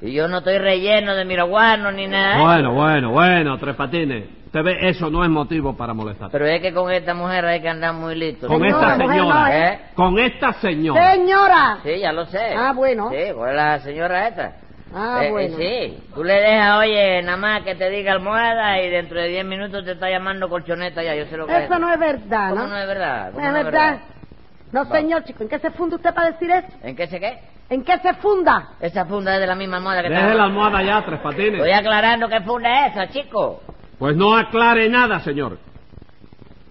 Y 0.03 0.13
yo 0.13 0.29
no 0.29 0.39
estoy 0.39 0.59
relleno 0.59 1.15
de 1.15 1.25
miraguano 1.25 1.91
ni 1.93 2.07
nada. 2.09 2.43
Bueno, 2.43 2.75
bueno, 2.75 3.11
bueno, 3.11 3.57
Tres 3.57 3.75
Patines. 3.75 4.42
Usted 4.53 4.65
ve, 4.65 4.91
eso 4.91 5.09
no 5.09 5.25
es 5.25 5.31
motivo 5.31 5.75
para 5.75 5.95
molestar. 5.95 6.29
Pero 6.31 6.45
es 6.47 6.61
que 6.61 6.75
con 6.75 6.93
esta 6.93 7.15
mujer 7.15 7.43
hay 7.47 7.63
que 7.63 7.71
andar 7.71 7.95
muy 7.95 8.15
listo. 8.15 8.47
Con 8.49 8.61
Señora, 8.61 8.93
esta 8.93 8.99
mujer, 9.03 9.17
señora. 9.19 9.41
no, 9.41 9.47
¿eh? 9.49 9.81
Con 9.95 10.19
esta 10.19 10.53
señora. 10.53 11.13
¡Señora! 11.15 11.79
Sí, 11.83 11.99
ya 11.99 12.13
lo 12.13 12.27
sé. 12.27 12.53
Ah, 12.55 12.73
bueno. 12.75 13.09
Sí, 13.11 13.17
pues 13.35 13.55
la 13.55 13.79
señora 13.79 14.29
esta. 14.29 14.53
Ah, 14.95 15.21
Eh, 15.23 15.29
eh, 15.29 15.31
bueno. 15.31 15.57
sí, 15.57 16.05
tú 16.15 16.23
le 16.23 16.35
dejas, 16.35 16.79
oye, 16.81 17.23
nada 17.23 17.39
más 17.39 17.63
que 17.63 17.75
te 17.77 17.89
diga 17.89 18.13
almohada 18.13 18.79
y 18.83 18.91
dentro 18.91 19.19
de 19.23 19.29
10 19.29 19.45
minutos 19.47 19.87
te 19.87 19.93
está 19.93 20.11
llamando 20.11 20.51
colchoneta 20.51 21.03
ya, 21.03 21.15
yo 21.15 21.25
sé 21.25 21.37
lo 21.39 21.47
que 21.47 21.57
es. 21.57 21.65
Eso 21.65 21.79
no 21.79 21.91
es 21.91 21.99
verdad, 21.99 22.51
¿Cómo 22.51 22.61
¿no? 22.65 22.69
no 22.69 22.77
es 22.77 22.87
verdad? 22.87 23.27
No 23.29 23.33
¿Cómo 23.33 23.47
es 23.47 23.53
no 23.55 23.59
es 23.59 23.65
verdad. 23.65 23.99
No, 24.71 24.85
señor, 24.85 25.25
chico, 25.25 25.45
¿en 25.45 25.49
qué 25.49 25.59
se 25.61 25.71
funda 25.71 25.97
usted 25.97 26.13
para 26.13 26.33
decir 26.33 26.51
eso? 26.51 26.69
¿En 26.83 26.95
qué 26.95 27.07
se 27.07 27.19
qué? 27.19 27.39
¿En 27.71 27.83
qué 27.85 27.99
se 28.01 28.13
funda? 28.17 28.73
Esa 28.81 29.07
funda 29.07 29.33
es 29.35 29.41
de 29.41 29.47
la 29.47 29.55
misma 29.55 29.79
almohada 29.79 30.03
que 30.03 30.11
Deje 30.11 30.21
está- 30.21 30.35
la 30.35 30.45
almohada 30.45 30.83
ya, 30.83 31.03
Tres 31.07 31.21
Estoy 31.25 31.33
Patines. 31.51 31.75
aclarando 31.75 32.29
qué 32.29 32.41
funda 32.43 32.87
es 32.87 32.93
esa, 32.93 33.09
chico. 33.09 33.63
Pues 34.03 34.17
no 34.17 34.35
aclare 34.35 34.89
nada, 34.89 35.21
señor. 35.21 35.59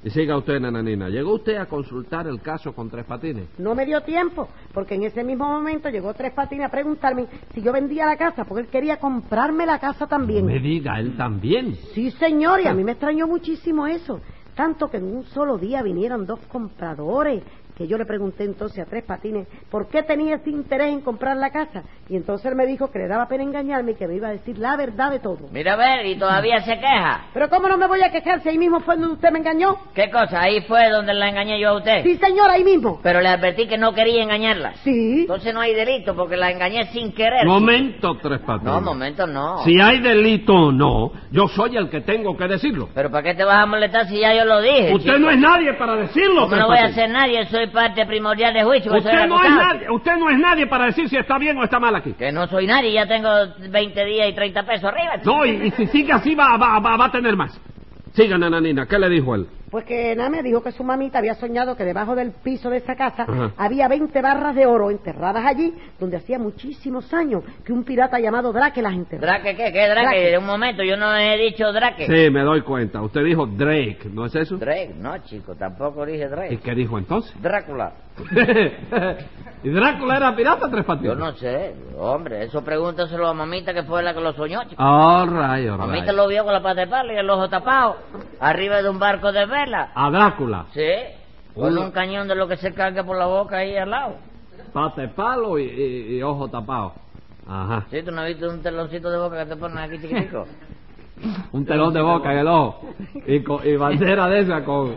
Y 0.04 0.10
siga 0.10 0.36
usted, 0.36 0.60
nananina. 0.60 1.08
¿Llegó 1.08 1.36
usted 1.36 1.56
a 1.56 1.66
consultar 1.66 2.28
el 2.28 2.42
caso 2.42 2.74
con 2.74 2.90
Tres 2.90 3.06
Patines? 3.06 3.48
No 3.58 3.74
me 3.74 3.86
dio 3.86 4.02
tiempo, 4.02 4.50
porque 4.74 4.96
en 4.96 5.04
ese 5.04 5.24
mismo 5.24 5.48
momento 5.48 5.88
llegó 5.88 6.14
Tres 6.14 6.34
Patines 6.34 6.66
a 6.66 6.70
preguntarme 6.70 7.28
si 7.54 7.62
yo 7.62 7.72
vendía 7.72 8.06
la 8.06 8.18
casa, 8.18 8.44
porque 8.44 8.64
él 8.64 8.68
quería 8.68 8.98
comprarme 8.98 9.66
la 9.66 9.80
casa 9.80 10.08
también. 10.08 10.46
Me 10.46 10.60
diga, 10.60 11.00
él 11.00 11.16
también. 11.16 11.74
Sí, 11.94 12.12
señor, 12.12 12.60
y 12.60 12.68
a 12.68 12.74
mí 12.74 12.84
me 12.84 12.92
extrañó 12.92 13.28
muchísimo 13.28 13.88
eso. 13.88 14.20
Tanto 14.54 14.90
que 14.90 14.98
en 14.98 15.06
un 15.06 15.24
solo 15.24 15.58
día 15.58 15.82
vinieron 15.82 16.26
dos 16.26 16.42
compradores. 16.52 17.44
Que 17.82 17.88
yo 17.88 17.98
le 17.98 18.06
pregunté 18.06 18.44
entonces 18.44 18.78
a 18.78 18.86
Tres 18.88 19.04
Patines 19.04 19.48
por 19.72 19.88
qué 19.88 20.04
tenía 20.04 20.36
ese 20.36 20.52
interés 20.52 20.94
en 20.94 21.02
comprar 21.02 21.36
la 21.36 21.50
casa. 21.50 21.82
Y 22.10 22.16
entonces 22.16 22.46
él 22.46 22.56
me 22.56 22.68
dijo 22.68 22.92
que 22.92 23.00
le 23.00 23.08
daba 23.08 23.28
pena 23.28 23.42
engañarme 23.42 23.94
y 23.94 23.96
que 23.96 24.08
me 24.08 24.18
iba 24.18 24.28
a 24.28 24.34
decir 24.34 24.60
la 24.60 24.78
verdad 24.78 25.10
de 25.10 25.18
todo. 25.18 25.50
Mira 25.52 25.74
a 25.74 25.78
ver, 25.78 26.06
y 26.06 26.16
todavía 26.16 26.60
se 26.60 26.76
queja. 26.76 27.26
Pero 27.34 27.50
¿cómo 27.50 27.68
no 27.68 27.78
me 27.80 27.88
voy 27.88 28.04
a 28.04 28.12
quejar 28.12 28.44
si 28.44 28.50
ahí 28.50 28.60
mismo 28.60 28.82
fue 28.82 28.98
donde 28.98 29.16
usted 29.16 29.32
me 29.32 29.40
engañó? 29.40 29.78
¿Qué 29.96 30.12
cosa? 30.12 30.42
Ahí 30.44 30.62
fue 30.62 30.92
donde 30.92 31.12
la 31.16 31.30
engañé 31.30 31.60
yo 31.60 31.70
a 31.70 31.78
usted. 31.78 32.04
Sí, 32.04 32.18
señor, 32.18 32.52
ahí 32.52 32.64
mismo. 32.64 33.00
Pero 33.02 33.20
le 33.20 33.30
advertí 33.30 33.68
que 33.68 33.80
no 33.80 33.96
quería 33.96 34.22
engañarla. 34.22 34.76
Sí. 34.84 35.22
Entonces 35.22 35.52
no 35.52 35.62
hay 35.62 35.74
delito 35.74 36.16
porque 36.16 36.38
la 36.38 36.52
engañé 36.52 36.84
sin 36.92 37.14
querer. 37.14 37.48
Momento, 37.48 38.16
Tres 38.22 38.42
Patines. 38.42 38.74
No, 38.74 38.82
momento 38.82 39.26
no. 39.26 39.64
Si 39.64 39.82
hay 39.82 40.02
delito 40.02 40.54
o 40.54 40.72
no, 40.72 41.14
yo 41.32 41.48
soy 41.48 41.78
el 41.78 41.90
que 41.90 42.02
tengo 42.02 42.38
que 42.38 42.48
decirlo. 42.48 42.90
Pero 42.94 43.10
¿para 43.10 43.24
qué 43.24 43.34
te 43.34 43.44
vas 43.44 43.64
a 43.64 43.66
molestar 43.66 44.08
si 44.08 44.20
ya 44.20 44.36
yo 44.36 44.46
lo 44.46 44.62
dije? 44.62 44.94
Usted 44.94 45.16
chico? 45.16 45.18
no 45.18 45.32
es 45.32 45.40
nadie 45.40 45.74
para 45.74 45.96
decirlo, 45.96 46.42
¿Cómo 46.42 46.50
Tres 46.50 46.62
no 46.62 46.68
voy 46.68 46.78
a 46.78 46.94
ser 46.94 47.10
nadie? 47.10 47.46
Soy 47.48 47.71
parte 47.72 48.06
primordial 48.06 48.54
de 48.54 48.64
juicio. 48.64 48.94
Usted 48.94 49.28
no, 49.28 49.42
es 49.44 49.50
nadie, 49.50 49.90
usted 49.90 50.16
no 50.18 50.30
es 50.30 50.38
nadie 50.38 50.68
para 50.68 50.86
decir 50.86 51.10
si 51.10 51.18
está 51.18 51.38
bien 51.38 51.58
o 51.58 51.64
está 51.64 51.80
mal 51.80 51.96
aquí. 51.96 52.14
Que 52.14 52.32
no 52.32 52.48
soy 52.48 52.68
nadie, 52.68 52.94
ya 52.94 53.08
tengo 53.08 53.30
20 53.58 54.06
días 54.06 54.30
y 54.30 54.34
30 54.34 54.64
pesos 54.64 54.86
arriba. 54.86 55.18
chico. 55.20 55.32
No, 55.36 55.46
y, 55.46 55.68
y 55.68 55.72
si 55.72 55.88
sigue 55.88 56.14
así 56.14 56.36
va, 56.36 56.58
va, 56.58 56.80
va, 56.80 56.98
va 56.98 57.06
a 57.06 57.12
tener 57.12 57.36
más. 57.36 57.60
Siga, 58.14 58.38
nananina, 58.38 58.86
¿qué 58.86 59.00
le 59.00 59.10
dijo 59.10 59.36
él? 59.36 59.48
Pues 59.72 59.86
que 59.86 60.14
nada 60.18 60.30
me 60.30 60.44
dijo 60.44 60.62
que 60.62 60.74
su 60.74 60.84
mamita 60.84 61.18
había 61.20 61.34
soñado 61.36 61.78
que 61.78 61.86
debajo 61.86 62.14
del 62.14 62.32
piso 62.32 62.70
de 62.70 62.78
esa 62.78 62.94
casa 62.96 63.24
Ajá. 63.24 63.54
había 63.56 63.88
20 63.88 64.22
barras 64.22 64.54
de 64.54 64.66
oro 64.66 64.92
enterradas 64.92 65.46
allí, 65.46 65.74
donde 65.98 66.18
hacía 66.18 66.38
muchísimos 66.38 67.14
años 67.14 67.44
que 67.64 67.72
un 67.72 67.86
pirata 67.86 68.20
llamado 68.20 68.52
Drake 68.52 68.82
las 68.82 68.94
enterró. 68.94 69.22
¿Drake 69.22 69.56
qué? 69.56 69.72
¿Qué 69.72 69.88
Drake? 69.88 70.02
Drake. 70.04 70.38
Un 70.38 70.46
momento, 70.46 70.84
yo 70.84 70.98
no 70.98 71.16
he 71.16 71.38
dicho 71.38 71.72
Drake. 71.72 72.06
Sí, 72.06 72.30
me 72.30 72.42
doy 72.42 72.62
cuenta. 72.64 73.02
Usted 73.02 73.24
dijo 73.24 73.46
Drake, 73.48 74.10
¿no 74.12 74.26
es 74.26 74.36
eso? 74.36 74.58
Drake, 74.58 74.94
no, 74.98 75.18
chico, 75.20 75.56
tampoco 75.56 76.06
dije 76.06 76.26
¿Y 76.26 76.28
Drake. 76.28 76.60
qué 76.62 76.76
dijo 76.76 76.98
entonces? 76.98 77.34
Drácula. 77.42 77.94
¿Y 79.64 79.70
Drácula 79.70 80.18
era 80.18 80.36
pirata, 80.36 80.70
Tres 80.70 80.84
Patines? 80.86 81.12
Yo 81.14 81.16
no 81.16 81.34
sé, 81.34 81.76
hombre, 81.98 82.44
eso 82.46 82.64
pregúntaselo 82.64 83.28
a 83.28 83.34
mamita 83.34 83.74
que 83.74 83.84
fue 83.84 84.02
la 84.02 84.14
que 84.14 84.20
lo 84.22 84.34
soñó, 84.34 84.64
chico. 84.68 84.82
All 84.84 85.28
right, 85.30 85.70
all 85.70 85.78
Mamita 85.78 86.06
right. 86.08 86.16
lo 86.16 86.28
vio 86.28 86.44
con 86.44 86.54
la 86.54 86.62
pata 86.64 86.82
de 86.82 86.88
palo 86.88 87.14
y 87.14 87.18
el 87.18 87.30
ojo 87.30 87.48
tapado, 87.48 87.98
arriba 88.40 88.82
de 88.82 88.90
un 88.90 88.98
barco 88.98 89.32
de 89.32 89.46
vela. 89.46 89.92
A 89.94 90.10
Drácula. 90.10 90.66
Sí, 90.74 90.90
con 91.54 91.78
un 91.78 91.92
cañón 91.92 92.28
de 92.28 92.36
lo 92.36 92.48
que 92.48 92.58
se 92.58 92.74
carga 92.74 93.04
por 93.04 93.18
la 93.18 93.28
boca 93.28 93.58
ahí 93.58 93.76
al 93.78 93.90
lado. 93.92 94.16
Pate 94.74 95.10
palo 95.10 95.60
y, 95.60 95.64
y- 95.64 96.18
y 96.18 96.24
ojo 96.24 96.48
tapado. 96.48 96.94
Ajá. 97.48 97.86
¿Sí? 97.92 98.02
¿Tú 98.04 98.12
no 98.12 98.22
has 98.22 98.28
visto 98.30 98.50
un 98.50 98.62
teloncito 98.64 99.10
de 99.12 99.18
boca 99.18 99.44
que 99.44 99.50
te 99.50 99.56
ponen 99.58 99.78
aquí 99.78 100.00
chiquitico? 100.00 100.46
Un 101.52 101.66
telón 101.66 101.94
de 101.94 102.02
boca 102.02 102.32
en 102.34 102.40
el 102.40 102.48
ojo. 102.48 102.82
Y, 103.28 103.44
y 103.70 103.76
bandera 103.76 104.28
de 104.28 104.40
esa 104.40 104.64
con... 104.66 104.96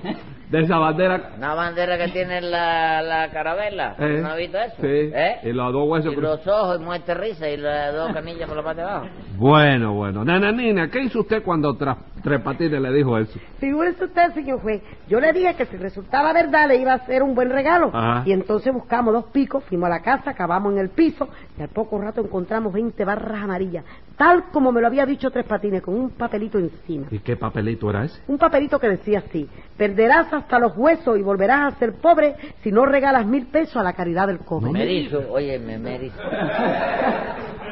De 0.54 0.60
esa 0.62 0.78
bandera... 0.78 1.30
Una 1.36 1.54
bandera 1.54 1.98
que 1.98 2.12
tiene 2.12 2.40
la, 2.40 3.02
la 3.02 3.28
carabela. 3.30 3.96
Eh, 3.98 4.20
¿No 4.22 4.28
has 4.28 4.36
visto 4.36 4.56
eso? 4.56 4.76
Sí. 4.80 4.86
¿Eh? 5.12 5.38
Y 5.42 5.52
los 5.52 5.72
dos 5.72 5.88
huesos 5.88 6.12
Y 6.12 6.16
los 6.16 6.46
ojos 6.46 6.78
y 6.80 6.84
muerte 6.84 7.12
risa 7.12 7.48
y 7.50 7.56
las 7.56 7.92
dos 7.92 8.12
canillas 8.12 8.46
por 8.46 8.58
la 8.58 8.62
parte 8.62 8.82
de 8.82 8.88
abajo. 8.88 9.06
Bueno, 9.36 9.94
bueno. 9.94 10.24
Nananina, 10.24 10.88
¿qué 10.90 11.00
hizo 11.00 11.22
usted 11.22 11.42
cuando 11.42 11.74
Tra- 11.74 11.96
Tres 12.24 12.40
Patines 12.40 12.80
le 12.80 12.90
dijo 12.90 13.18
eso? 13.18 13.38
Figúrese 13.58 14.02
usted, 14.06 14.32
señor 14.32 14.60
juez, 14.60 14.82
yo 15.08 15.20
le 15.20 15.30
dije 15.34 15.54
que 15.56 15.66
si 15.66 15.76
resultaba 15.76 16.32
verdad 16.32 16.66
le 16.68 16.76
iba 16.76 16.92
a 16.92 16.96
hacer 16.96 17.22
un 17.22 17.34
buen 17.34 17.50
regalo. 17.50 17.90
Ajá. 17.92 18.22
Y 18.24 18.32
entonces 18.32 18.72
buscamos 18.72 19.12
dos 19.12 19.26
picos, 19.26 19.62
fuimos 19.64 19.88
a 19.88 19.90
la 19.90 20.00
casa, 20.00 20.30
acabamos 20.30 20.72
en 20.72 20.78
el 20.78 20.88
piso 20.88 21.28
y 21.58 21.60
al 21.60 21.68
poco 21.68 22.00
rato 22.00 22.22
encontramos 22.22 22.72
20 22.72 23.04
barras 23.04 23.42
amarillas, 23.42 23.84
tal 24.16 24.44
como 24.50 24.72
me 24.72 24.80
lo 24.80 24.86
había 24.86 25.04
dicho 25.04 25.30
Tres 25.30 25.44
Patines, 25.44 25.82
con 25.82 25.94
un 25.94 26.10
papelito 26.10 26.58
encima. 26.58 27.08
¿Y 27.10 27.18
qué 27.18 27.36
papelito 27.36 27.90
era 27.90 28.04
ese? 28.04 28.18
Un 28.26 28.38
papelito 28.38 28.78
que 28.78 28.88
decía 28.88 29.18
así, 29.18 29.46
perderás 29.76 30.32
hasta 30.32 30.58
los 30.58 30.74
huesos 30.78 31.18
y 31.18 31.22
volverás 31.22 31.74
a 31.74 31.78
ser 31.78 31.92
pobre 31.92 32.36
si 32.62 32.72
no 32.72 32.86
regalas 32.86 33.26
mil 33.26 33.44
pesos 33.48 33.76
a 33.76 33.82
la 33.82 33.92
caridad 33.92 34.28
del 34.28 34.38
cobre. 34.38 34.72
Me 34.72 34.82
erizo, 34.82 35.22
oye, 35.30 35.58
me, 35.58 35.78
me 35.78 35.96
erizo. 35.96 36.22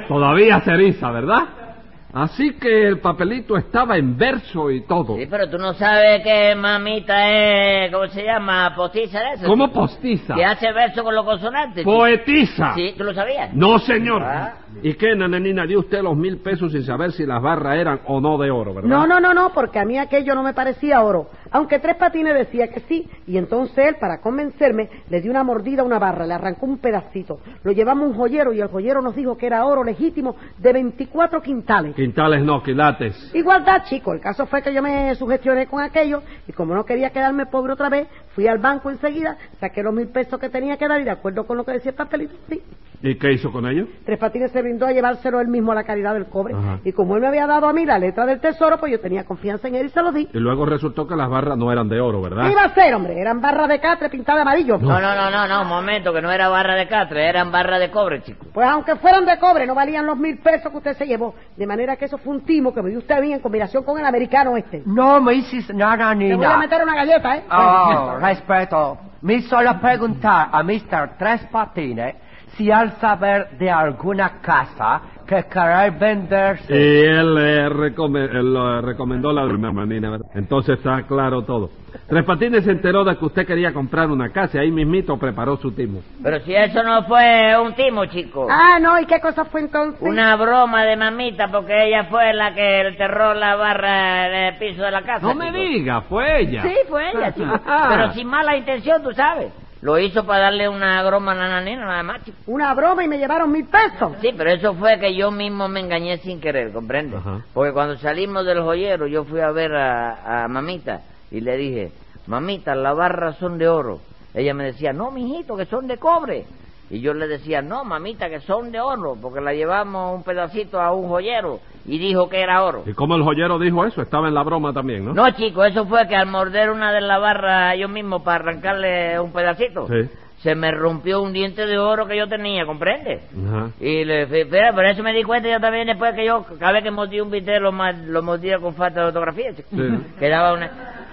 Todavía 0.09 0.61
se 0.61 0.73
eriza, 0.73 1.11
¿verdad? 1.11 1.63
Así 2.12 2.54
que 2.54 2.88
el 2.88 3.00
papelito 3.00 3.57
estaba 3.57 3.97
en 3.97 4.19
verso 4.19 4.71
y 4.71 4.83
todo. 4.83 5.16
Sí, 5.16 5.26
pero 5.31 5.49
tú 5.49 5.57
no 5.57 5.73
sabes 5.73 6.23
que 6.23 6.54
mamita 6.54 7.31
es, 7.31 7.90
¿cómo 7.90 8.07
se 8.09 8.23
llama? 8.23 8.75
Postiza 8.76 9.19
de 9.21 9.35
eso. 9.37 9.47
¿Cómo 9.47 9.69
chico? 9.69 9.81
postiza? 9.81 10.35
Que 10.35 10.45
hace 10.45 10.71
verso 10.73 11.02
con 11.02 11.14
los 11.14 11.25
consonantes. 11.25 11.85
Poetiza. 11.85 12.75
Sí, 12.75 12.95
¿tú 12.99 13.04
lo 13.04 13.14
sabías? 13.14 13.54
No, 13.54 13.78
señor. 13.78 14.23
Ah. 14.23 14.57
¿Y 14.83 14.95
qué, 14.95 15.14
nananina? 15.14 15.66
Dio 15.66 15.81
usted 15.81 16.02
los 16.02 16.16
mil 16.16 16.38
pesos 16.38 16.73
sin 16.73 16.83
saber 16.83 17.12
si 17.12 17.25
las 17.25 17.40
barras 17.42 17.76
eran 17.76 18.00
o 18.07 18.21
no 18.21 18.37
de 18.37 18.50
oro, 18.50 18.75
¿verdad? 18.75 18.88
No, 18.88 19.07
no, 19.07 19.21
no, 19.21 19.33
no, 19.33 19.52
porque 19.54 19.78
a 19.78 19.85
mí 19.85 19.99
aquello 19.99 20.35
no 20.35 20.42
me 20.42 20.54
parecía 20.54 21.02
oro. 21.02 21.28
Aunque 21.50 21.78
Tres 21.78 21.97
Patines 21.97 22.35
decía 22.35 22.69
que 22.69 22.81
sí, 22.81 23.09
y 23.26 23.37
entonces 23.37 23.76
él, 23.87 23.97
para 24.00 24.21
convencerme, 24.21 24.88
le 25.09 25.21
dio 25.21 25.31
una 25.31 25.45
mordida 25.45 25.83
a 25.83 25.85
una 25.85 25.99
barra, 25.99 26.26
le 26.26 26.35
arrancó 26.35 26.66
un 26.66 26.78
pedacito. 26.78 27.40
Lo 27.62 27.73
llevamos 27.73 28.04
a 28.04 28.09
un 28.09 28.14
joyero 28.14 28.52
y 28.52 28.61
el 28.61 28.69
joyero 28.69 29.02
nos 29.02 29.14
dijo 29.14 29.37
que 29.37 29.47
era 29.47 29.64
oro 29.64 29.85
legítimo 29.85 30.37
de 30.59 30.73
24 30.73 31.42
quintales. 31.42 31.95
Quintales 32.03 32.43
no, 32.43 32.61
quilates. 32.65 33.31
Igualdad, 33.33 33.85
chico. 33.85 34.13
El 34.13 34.19
caso 34.21 34.45
fue 34.47 34.61
que 34.61 34.75
yo 34.75 34.83
me 34.83 35.15
sugestioné 35.15 35.69
con 35.69 35.81
aquello 35.81 36.21
y 36.49 36.53
como 36.53 36.75
no 36.75 36.85
quería 36.85 37.11
quedarme 37.11 37.47
pobre 37.47 37.75
otra 37.75 37.89
vez, 37.89 38.09
fui 38.35 38.49
al 38.49 38.59
banco 38.59 38.91
enseguida, 38.91 39.37
saqué 39.61 39.85
los 39.85 39.95
mil 39.95 40.09
pesos 40.09 40.41
que 40.41 40.49
tenía 40.49 40.77
que 40.77 40.89
dar 40.89 41.01
y 41.01 41.05
de 41.05 41.13
acuerdo 41.13 41.47
con 41.47 41.57
lo 41.57 41.65
que 41.65 41.71
decía 41.71 41.95
el 41.97 42.29
sí. 42.49 42.61
¿Y 43.03 43.17
qué 43.17 43.33
hizo 43.33 43.51
con 43.51 43.67
ellos? 43.67 43.89
Tres 44.05 44.19
Patines 44.19 44.53
se 44.53 44.63
brindó 44.63 44.87
a 44.87 44.93
llevárselo 44.93 45.41
él 45.41 45.49
mismo 45.49 45.73
a 45.73 45.75
la 45.75 45.83
caridad 45.83 46.15
del 46.15 46.27
cobre. 46.27 46.55
Ajá. 46.55 46.79
Y 46.85 46.93
como 46.93 47.17
él 47.17 47.23
me 47.23 47.27
había 47.27 47.47
dado 47.49 47.67
a 47.67 47.73
mí 47.73 47.85
la 47.85 47.99
letra 47.99 48.25
del 48.27 48.41
tesoro, 48.41 48.79
pues 48.79 48.93
yo 48.93 49.01
tenía 49.01 49.25
confianza 49.25 49.67
en 49.67 49.75
él 49.75 49.87
y 49.87 49.89
se 49.89 50.01
lo 50.03 50.13
di. 50.13 50.29
Y 50.33 50.39
luego 50.39 50.65
resultó 50.67 51.07
que 51.07 51.17
las 51.17 51.29
barras 51.29 51.59
no 51.59 51.73
eran 51.73 51.89
de 51.89 52.01
oro, 52.01 52.23
¿verdad? 52.23 52.45
¿Qué 52.45 52.53
iba 52.53 52.63
a 52.63 52.75
ser, 52.75 52.95
hombre? 52.95 53.21
Eran 53.21 53.41
barras 53.41 53.69
de 53.69 53.81
catre 53.81 54.09
pintadas 54.09 54.39
de 54.39 54.43
amarillo. 54.43 54.79
No, 54.79 55.01
no, 55.01 55.15
no, 55.17 55.31
no, 55.31 55.49
no, 55.49 55.63
un 55.63 55.69
momento, 55.69 56.13
que 56.13 56.23
no 56.23 56.31
era 56.31 56.49
barra 56.49 56.77
de 56.77 56.87
catre, 56.87 57.29
eran 57.29 57.51
barra 57.51 57.81
de 57.81 57.91
cobre, 57.91 58.23
chico. 58.23 58.47
Pues 58.53 58.69
aunque 58.69 58.95
fueran 58.97 59.25
de 59.25 59.37
cobre, 59.39 59.67
no 59.67 59.75
valían 59.75 60.07
los 60.07 60.17
mil 60.17 60.39
pesos 60.39 60.71
que 60.71 60.79
usted 60.79 60.97
se 60.97 61.07
llevó. 61.07 61.35
De 61.57 61.67
manera 61.67 61.97
que 61.97 62.05
eso 62.05 62.19
fue 62.19 62.35
un 62.35 62.43
timo 62.43 62.73
que 62.73 62.83
me 62.83 62.91
dio 62.91 62.99
usted 62.99 63.17
a 63.17 63.21
mí 63.21 63.33
en 63.33 63.41
combinación 63.41 63.83
con 63.83 63.99
el 63.99 64.07
americano 64.07 64.57
este. 64.57 64.83
No, 64.87 65.21
Mrs. 65.21 65.67
Te 65.67 65.73
voy 65.73 66.45
a 66.45 66.57
meter 66.57 66.83
una 66.83 66.95
galleta, 66.95 67.37
¿eh? 67.37 67.43
Oh, 67.51 68.17
respeto. 68.21 68.99
Me 69.23 69.41
solo 69.43 69.81
preguntar 69.81 70.49
a 70.53 70.63
Mr. 70.63 71.17
Tres 71.19 71.47
Patines 71.51 72.15
si 72.57 72.71
al 72.71 72.93
saber 73.01 73.51
de 73.59 73.71
alguna 73.71 74.41
casa 74.41 75.01
que 75.27 75.45
querer 75.45 75.93
venderse. 75.93 76.75
Y 76.75 77.01
él 77.05 77.35
le 77.35 77.69
recome- 77.71 78.29
él 78.31 78.53
le 78.53 78.81
recomendó 78.83 79.33
la 79.33 79.47
nananina, 79.47 80.11
¿verdad? 80.11 80.27
Entonces 80.35 80.77
está 80.79 81.03
claro 81.03 81.43
todo. 81.43 81.71
Tres 82.09 82.25
Patines 82.25 82.65
se 82.65 82.71
enteró 82.73 83.05
de 83.05 83.17
que 83.17 83.25
usted 83.25 83.47
quería 83.47 83.73
comprar 83.73 84.11
una 84.11 84.31
casa 84.31 84.59
y 84.59 84.61
ahí 84.61 84.71
mismito 84.71 85.17
preparó 85.19 85.57
su 85.57 85.73
timo. 85.73 86.01
Pero 86.23 86.41
si 86.41 86.55
eso 86.55 86.83
no 86.83 87.05
fue 87.05 87.55
un 87.63 87.75
timo, 87.75 88.05
chico. 88.07 88.47
Ah, 88.51 88.79
no, 88.81 88.99
¿y 89.01 89.07
qué 89.07 89.21
cosa 89.21 89.45
fue 89.47 89.61
entonces? 89.61 90.01
Una 90.03 90.37
broma 90.37 90.85
de 90.85 90.97
mamita, 90.97 91.49
porque 91.49 91.87
ella 91.89 92.05
fue 92.05 92.33
la 92.35 92.55
que 92.55 92.89
enterró 92.89 93.35
la 93.35 93.57
barra 93.57 94.27
en 94.27 94.35
el 94.55 94.59
piso 94.59 94.83
de 94.83 94.91
la 94.91 95.03
casa. 95.03 95.21
No 95.27 95.35
me 95.35 95.53
diga, 95.53 96.03
fue 96.03 96.43
ella. 96.43 96.63
Sí, 96.63 96.75
fue 96.89 97.11
ella, 97.11 97.33
chico. 97.33 97.61
Pero 97.89 98.13
sin 98.13 98.27
mala 98.27 98.57
intención, 98.57 99.03
tú 99.03 99.13
sabes. 99.13 99.53
Lo 99.83 99.99
hizo 99.99 100.25
para 100.25 100.45
darle 100.45 100.69
una 100.69 101.03
broma 101.03 101.33
a 101.33 101.35
la 101.35 101.49
nananina, 101.49 101.85
nada 101.85 102.03
más, 102.05 102.25
chico. 102.25 102.39
Una 102.47 102.73
broma 102.73 103.03
y 103.03 103.09
me 103.09 103.19
llevaron 103.19 103.51
mil 103.51 103.67
pesos. 103.67 104.12
Sí, 104.21 104.31
pero 104.37 104.51
eso 104.53 104.75
fue 104.75 104.99
que 105.01 105.15
yo 105.15 105.33
mismo 105.33 105.67
me 105.67 105.81
engañé 105.81 106.19
sin 106.19 106.41
querer, 106.41 106.73
¿comprendes? 106.73 107.19
Ajá. 107.19 107.45
Porque 107.53 107.73
cuando 107.73 107.99
salimos 107.99 108.47
del 108.47 108.61
joyero, 108.62 109.09
yo 109.09 109.25
fui 109.25 109.41
a 109.41 109.51
ver 109.51 109.75
a, 109.75 110.45
a 110.45 110.49
mamita 110.49 111.01
y 111.33 111.41
le 111.41 111.57
dije, 111.57 111.93
mamita, 112.29 112.77
las 112.77 112.97
barras 112.97 113.37
son 113.39 113.59
de 113.59 113.69
oro. 113.69 113.99
Ella 114.35 114.55
me 114.55 114.65
decía, 114.65 114.93
no, 114.93 115.11
mijito, 115.11 115.57
que 115.57 115.67
son 115.67 115.89
de 115.89 115.99
cobre. 115.99 116.47
Y 116.93 117.01
yo 117.01 117.15
le 117.15 117.27
decía, 117.27 117.63
no, 117.63 117.85
mamita, 117.85 118.29
que 118.29 118.41
son 118.41 118.71
de 118.71 118.79
oro, 118.79 119.17
porque 119.21 119.41
la 119.41 119.55
llevamos 119.55 120.15
un 120.15 120.23
pedacito 120.23 120.79
a 120.79 120.93
un 120.95 121.09
joyero 121.09 121.59
y 121.87 121.99
dijo 121.99 122.29
que 122.29 122.41
era 122.43 122.63
oro. 122.63 122.83
¿Y 122.85 122.93
cómo 122.93 123.17
el 123.17 123.23
joyero 123.23 123.59
dijo 123.59 123.87
eso? 123.87 124.03
Estaba 124.03 124.29
en 124.29 124.35
la 124.35 124.43
broma 124.43 124.75
también, 124.75 125.07
¿no? 125.07 125.15
No, 125.15 125.31
chico, 125.31 125.65
eso 125.65 125.87
fue 125.87 126.07
que 126.07 126.15
al 126.15 126.27
morder 126.27 126.69
una 126.71 126.93
de 126.93 127.01
las 127.01 127.19
barras 127.19 127.79
yo 127.79 127.89
mismo 127.89 128.23
para 128.23 128.45
arrancarle 128.45 129.19
un 129.19 129.33
pedacito, 129.33 129.87
Sí. 129.89 130.07
se 130.43 130.55
me 130.55 130.71
rompió 130.71 131.23
un 131.23 131.33
diente 131.33 131.65
de 131.65 131.79
oro 131.79 132.07
que 132.07 132.15
yo 132.15 132.29
tenía, 132.29 132.67
¿comprende? 132.67 133.23
Ajá. 133.49 133.71
Y 133.81 134.05
le 134.05 134.27
pero 134.27 134.75
por 134.75 134.85
eso 134.85 135.03
me 135.03 135.15
di 135.15 135.23
cuenta 135.23 135.49
yo 135.49 135.61
también 135.61 135.87
después 135.87 136.15
que 136.15 136.27
yo, 136.27 136.45
cada 136.61 136.73
vez 136.73 136.85
que 136.85 136.91
mordía 136.91 137.23
un 137.23 137.31
bistec 137.31 137.59
lo, 137.59 137.73
lo 137.73 138.23
mordía 138.23 138.59
con 138.59 138.75
falta 138.75 139.01
de 139.01 139.07
ortografía, 139.07 139.55
chico. 139.55 139.69
Sí. 139.71 139.79
Quedaba 140.19 140.53
una... 140.53 140.71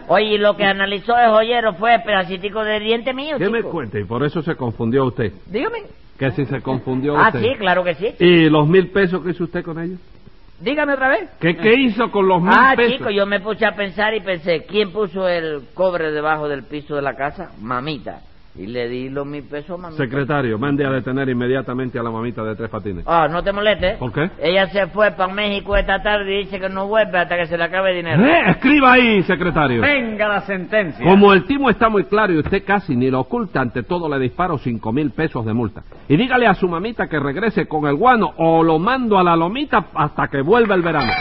Oye, 0.09 0.33
y 0.33 0.37
lo 0.37 0.57
que 0.57 0.63
analizó 0.65 1.15
el 1.17 1.29
joyero 1.29 1.73
fue 1.75 1.95
el 1.95 2.01
pedacitico 2.03 2.63
de 2.63 2.79
diente 2.79 3.13
mío, 3.13 3.37
¿Qué 3.37 3.49
me 3.49 3.59
chico. 3.59 3.69
cuenta? 3.71 3.99
Y 3.99 4.03
por 4.05 4.23
eso 4.23 4.41
se 4.41 4.55
confundió 4.55 5.05
usted. 5.05 5.31
Dígame. 5.45 5.83
Que 6.17 6.31
si 6.31 6.45
se 6.45 6.61
confundió 6.61 7.15
Ah, 7.17 7.27
usted. 7.27 7.41
sí, 7.41 7.55
claro 7.57 7.83
que 7.83 7.93
sí. 7.95 8.07
¿Y 8.19 8.49
los 8.49 8.67
mil 8.67 8.89
pesos 8.89 9.23
que 9.23 9.29
hizo 9.31 9.43
usted 9.45 9.63
con 9.63 9.79
ellos? 9.79 9.99
Dígame 10.59 10.93
otra 10.93 11.07
vez. 11.09 11.29
¿Qué, 11.39 11.55
qué 11.55 11.73
hizo 11.75 12.11
con 12.11 12.27
los 12.27 12.41
mil 12.41 12.51
Ah, 12.53 12.73
pesos? 12.75 12.97
chico, 12.97 13.09
yo 13.11 13.25
me 13.25 13.39
puse 13.39 13.65
a 13.65 13.75
pensar 13.75 14.13
y 14.15 14.19
pensé, 14.19 14.65
¿quién 14.65 14.91
puso 14.91 15.27
el 15.27 15.61
cobre 15.73 16.11
debajo 16.11 16.49
del 16.49 16.63
piso 16.63 16.95
de 16.95 17.01
la 17.01 17.15
casa? 17.15 17.51
Mamita. 17.61 18.19
Y 18.55 18.65
le 18.65 18.89
di 18.89 19.09
los 19.09 19.25
mil 19.25 19.43
pesos 19.43 19.79
mamita. 19.79 20.03
Secretario, 20.03 20.57
mande 20.57 20.85
a 20.85 20.89
detener 20.89 21.29
inmediatamente 21.29 21.97
a 21.99 22.03
la 22.03 22.09
mamita 22.09 22.43
de 22.43 22.55
tres 22.55 22.69
patines. 22.69 23.05
Ah, 23.07 23.27
no 23.29 23.43
te 23.43 23.51
molestes. 23.53 23.97
¿Por 23.97 24.11
qué? 24.11 24.29
Ella 24.41 24.67
se 24.67 24.87
fue 24.87 25.11
para 25.11 25.31
México 25.31 25.77
esta 25.77 26.01
tarde 26.01 26.33
y 26.33 26.37
dice 26.45 26.59
que 26.59 26.67
no 26.67 26.87
vuelve 26.87 27.19
hasta 27.19 27.37
que 27.37 27.45
se 27.45 27.57
le 27.57 27.63
acabe 27.63 27.91
el 27.91 27.97
dinero. 27.97 28.25
Eh, 28.25 28.49
Escriba 28.49 28.93
ahí, 28.93 29.23
secretario. 29.23 29.81
Venga 29.81 30.27
la 30.27 30.41
sentencia. 30.41 31.05
Como 31.05 31.31
el 31.31 31.45
timo 31.45 31.69
está 31.69 31.89
muy 31.89 32.05
claro 32.05 32.33
y 32.33 32.39
usted 32.39 32.63
casi 32.65 32.95
ni 32.95 33.09
lo 33.09 33.21
oculta, 33.21 33.61
ante 33.61 33.83
todo 33.83 34.09
le 34.09 34.19
disparo 34.19 34.57
cinco 34.57 34.91
mil 34.91 35.11
pesos 35.11 35.45
de 35.45 35.53
multa. 35.53 35.83
Y 36.07 36.17
dígale 36.17 36.47
a 36.47 36.55
su 36.55 36.67
mamita 36.67 37.07
que 37.07 37.19
regrese 37.19 37.67
con 37.67 37.85
el 37.87 37.95
guano 37.95 38.33
o 38.37 38.63
lo 38.63 38.79
mando 38.79 39.17
a 39.19 39.23
la 39.23 39.35
lomita 39.35 39.85
hasta 39.93 40.27
que 40.27 40.41
vuelva 40.41 40.75
el 40.75 40.81
verano. 40.81 41.11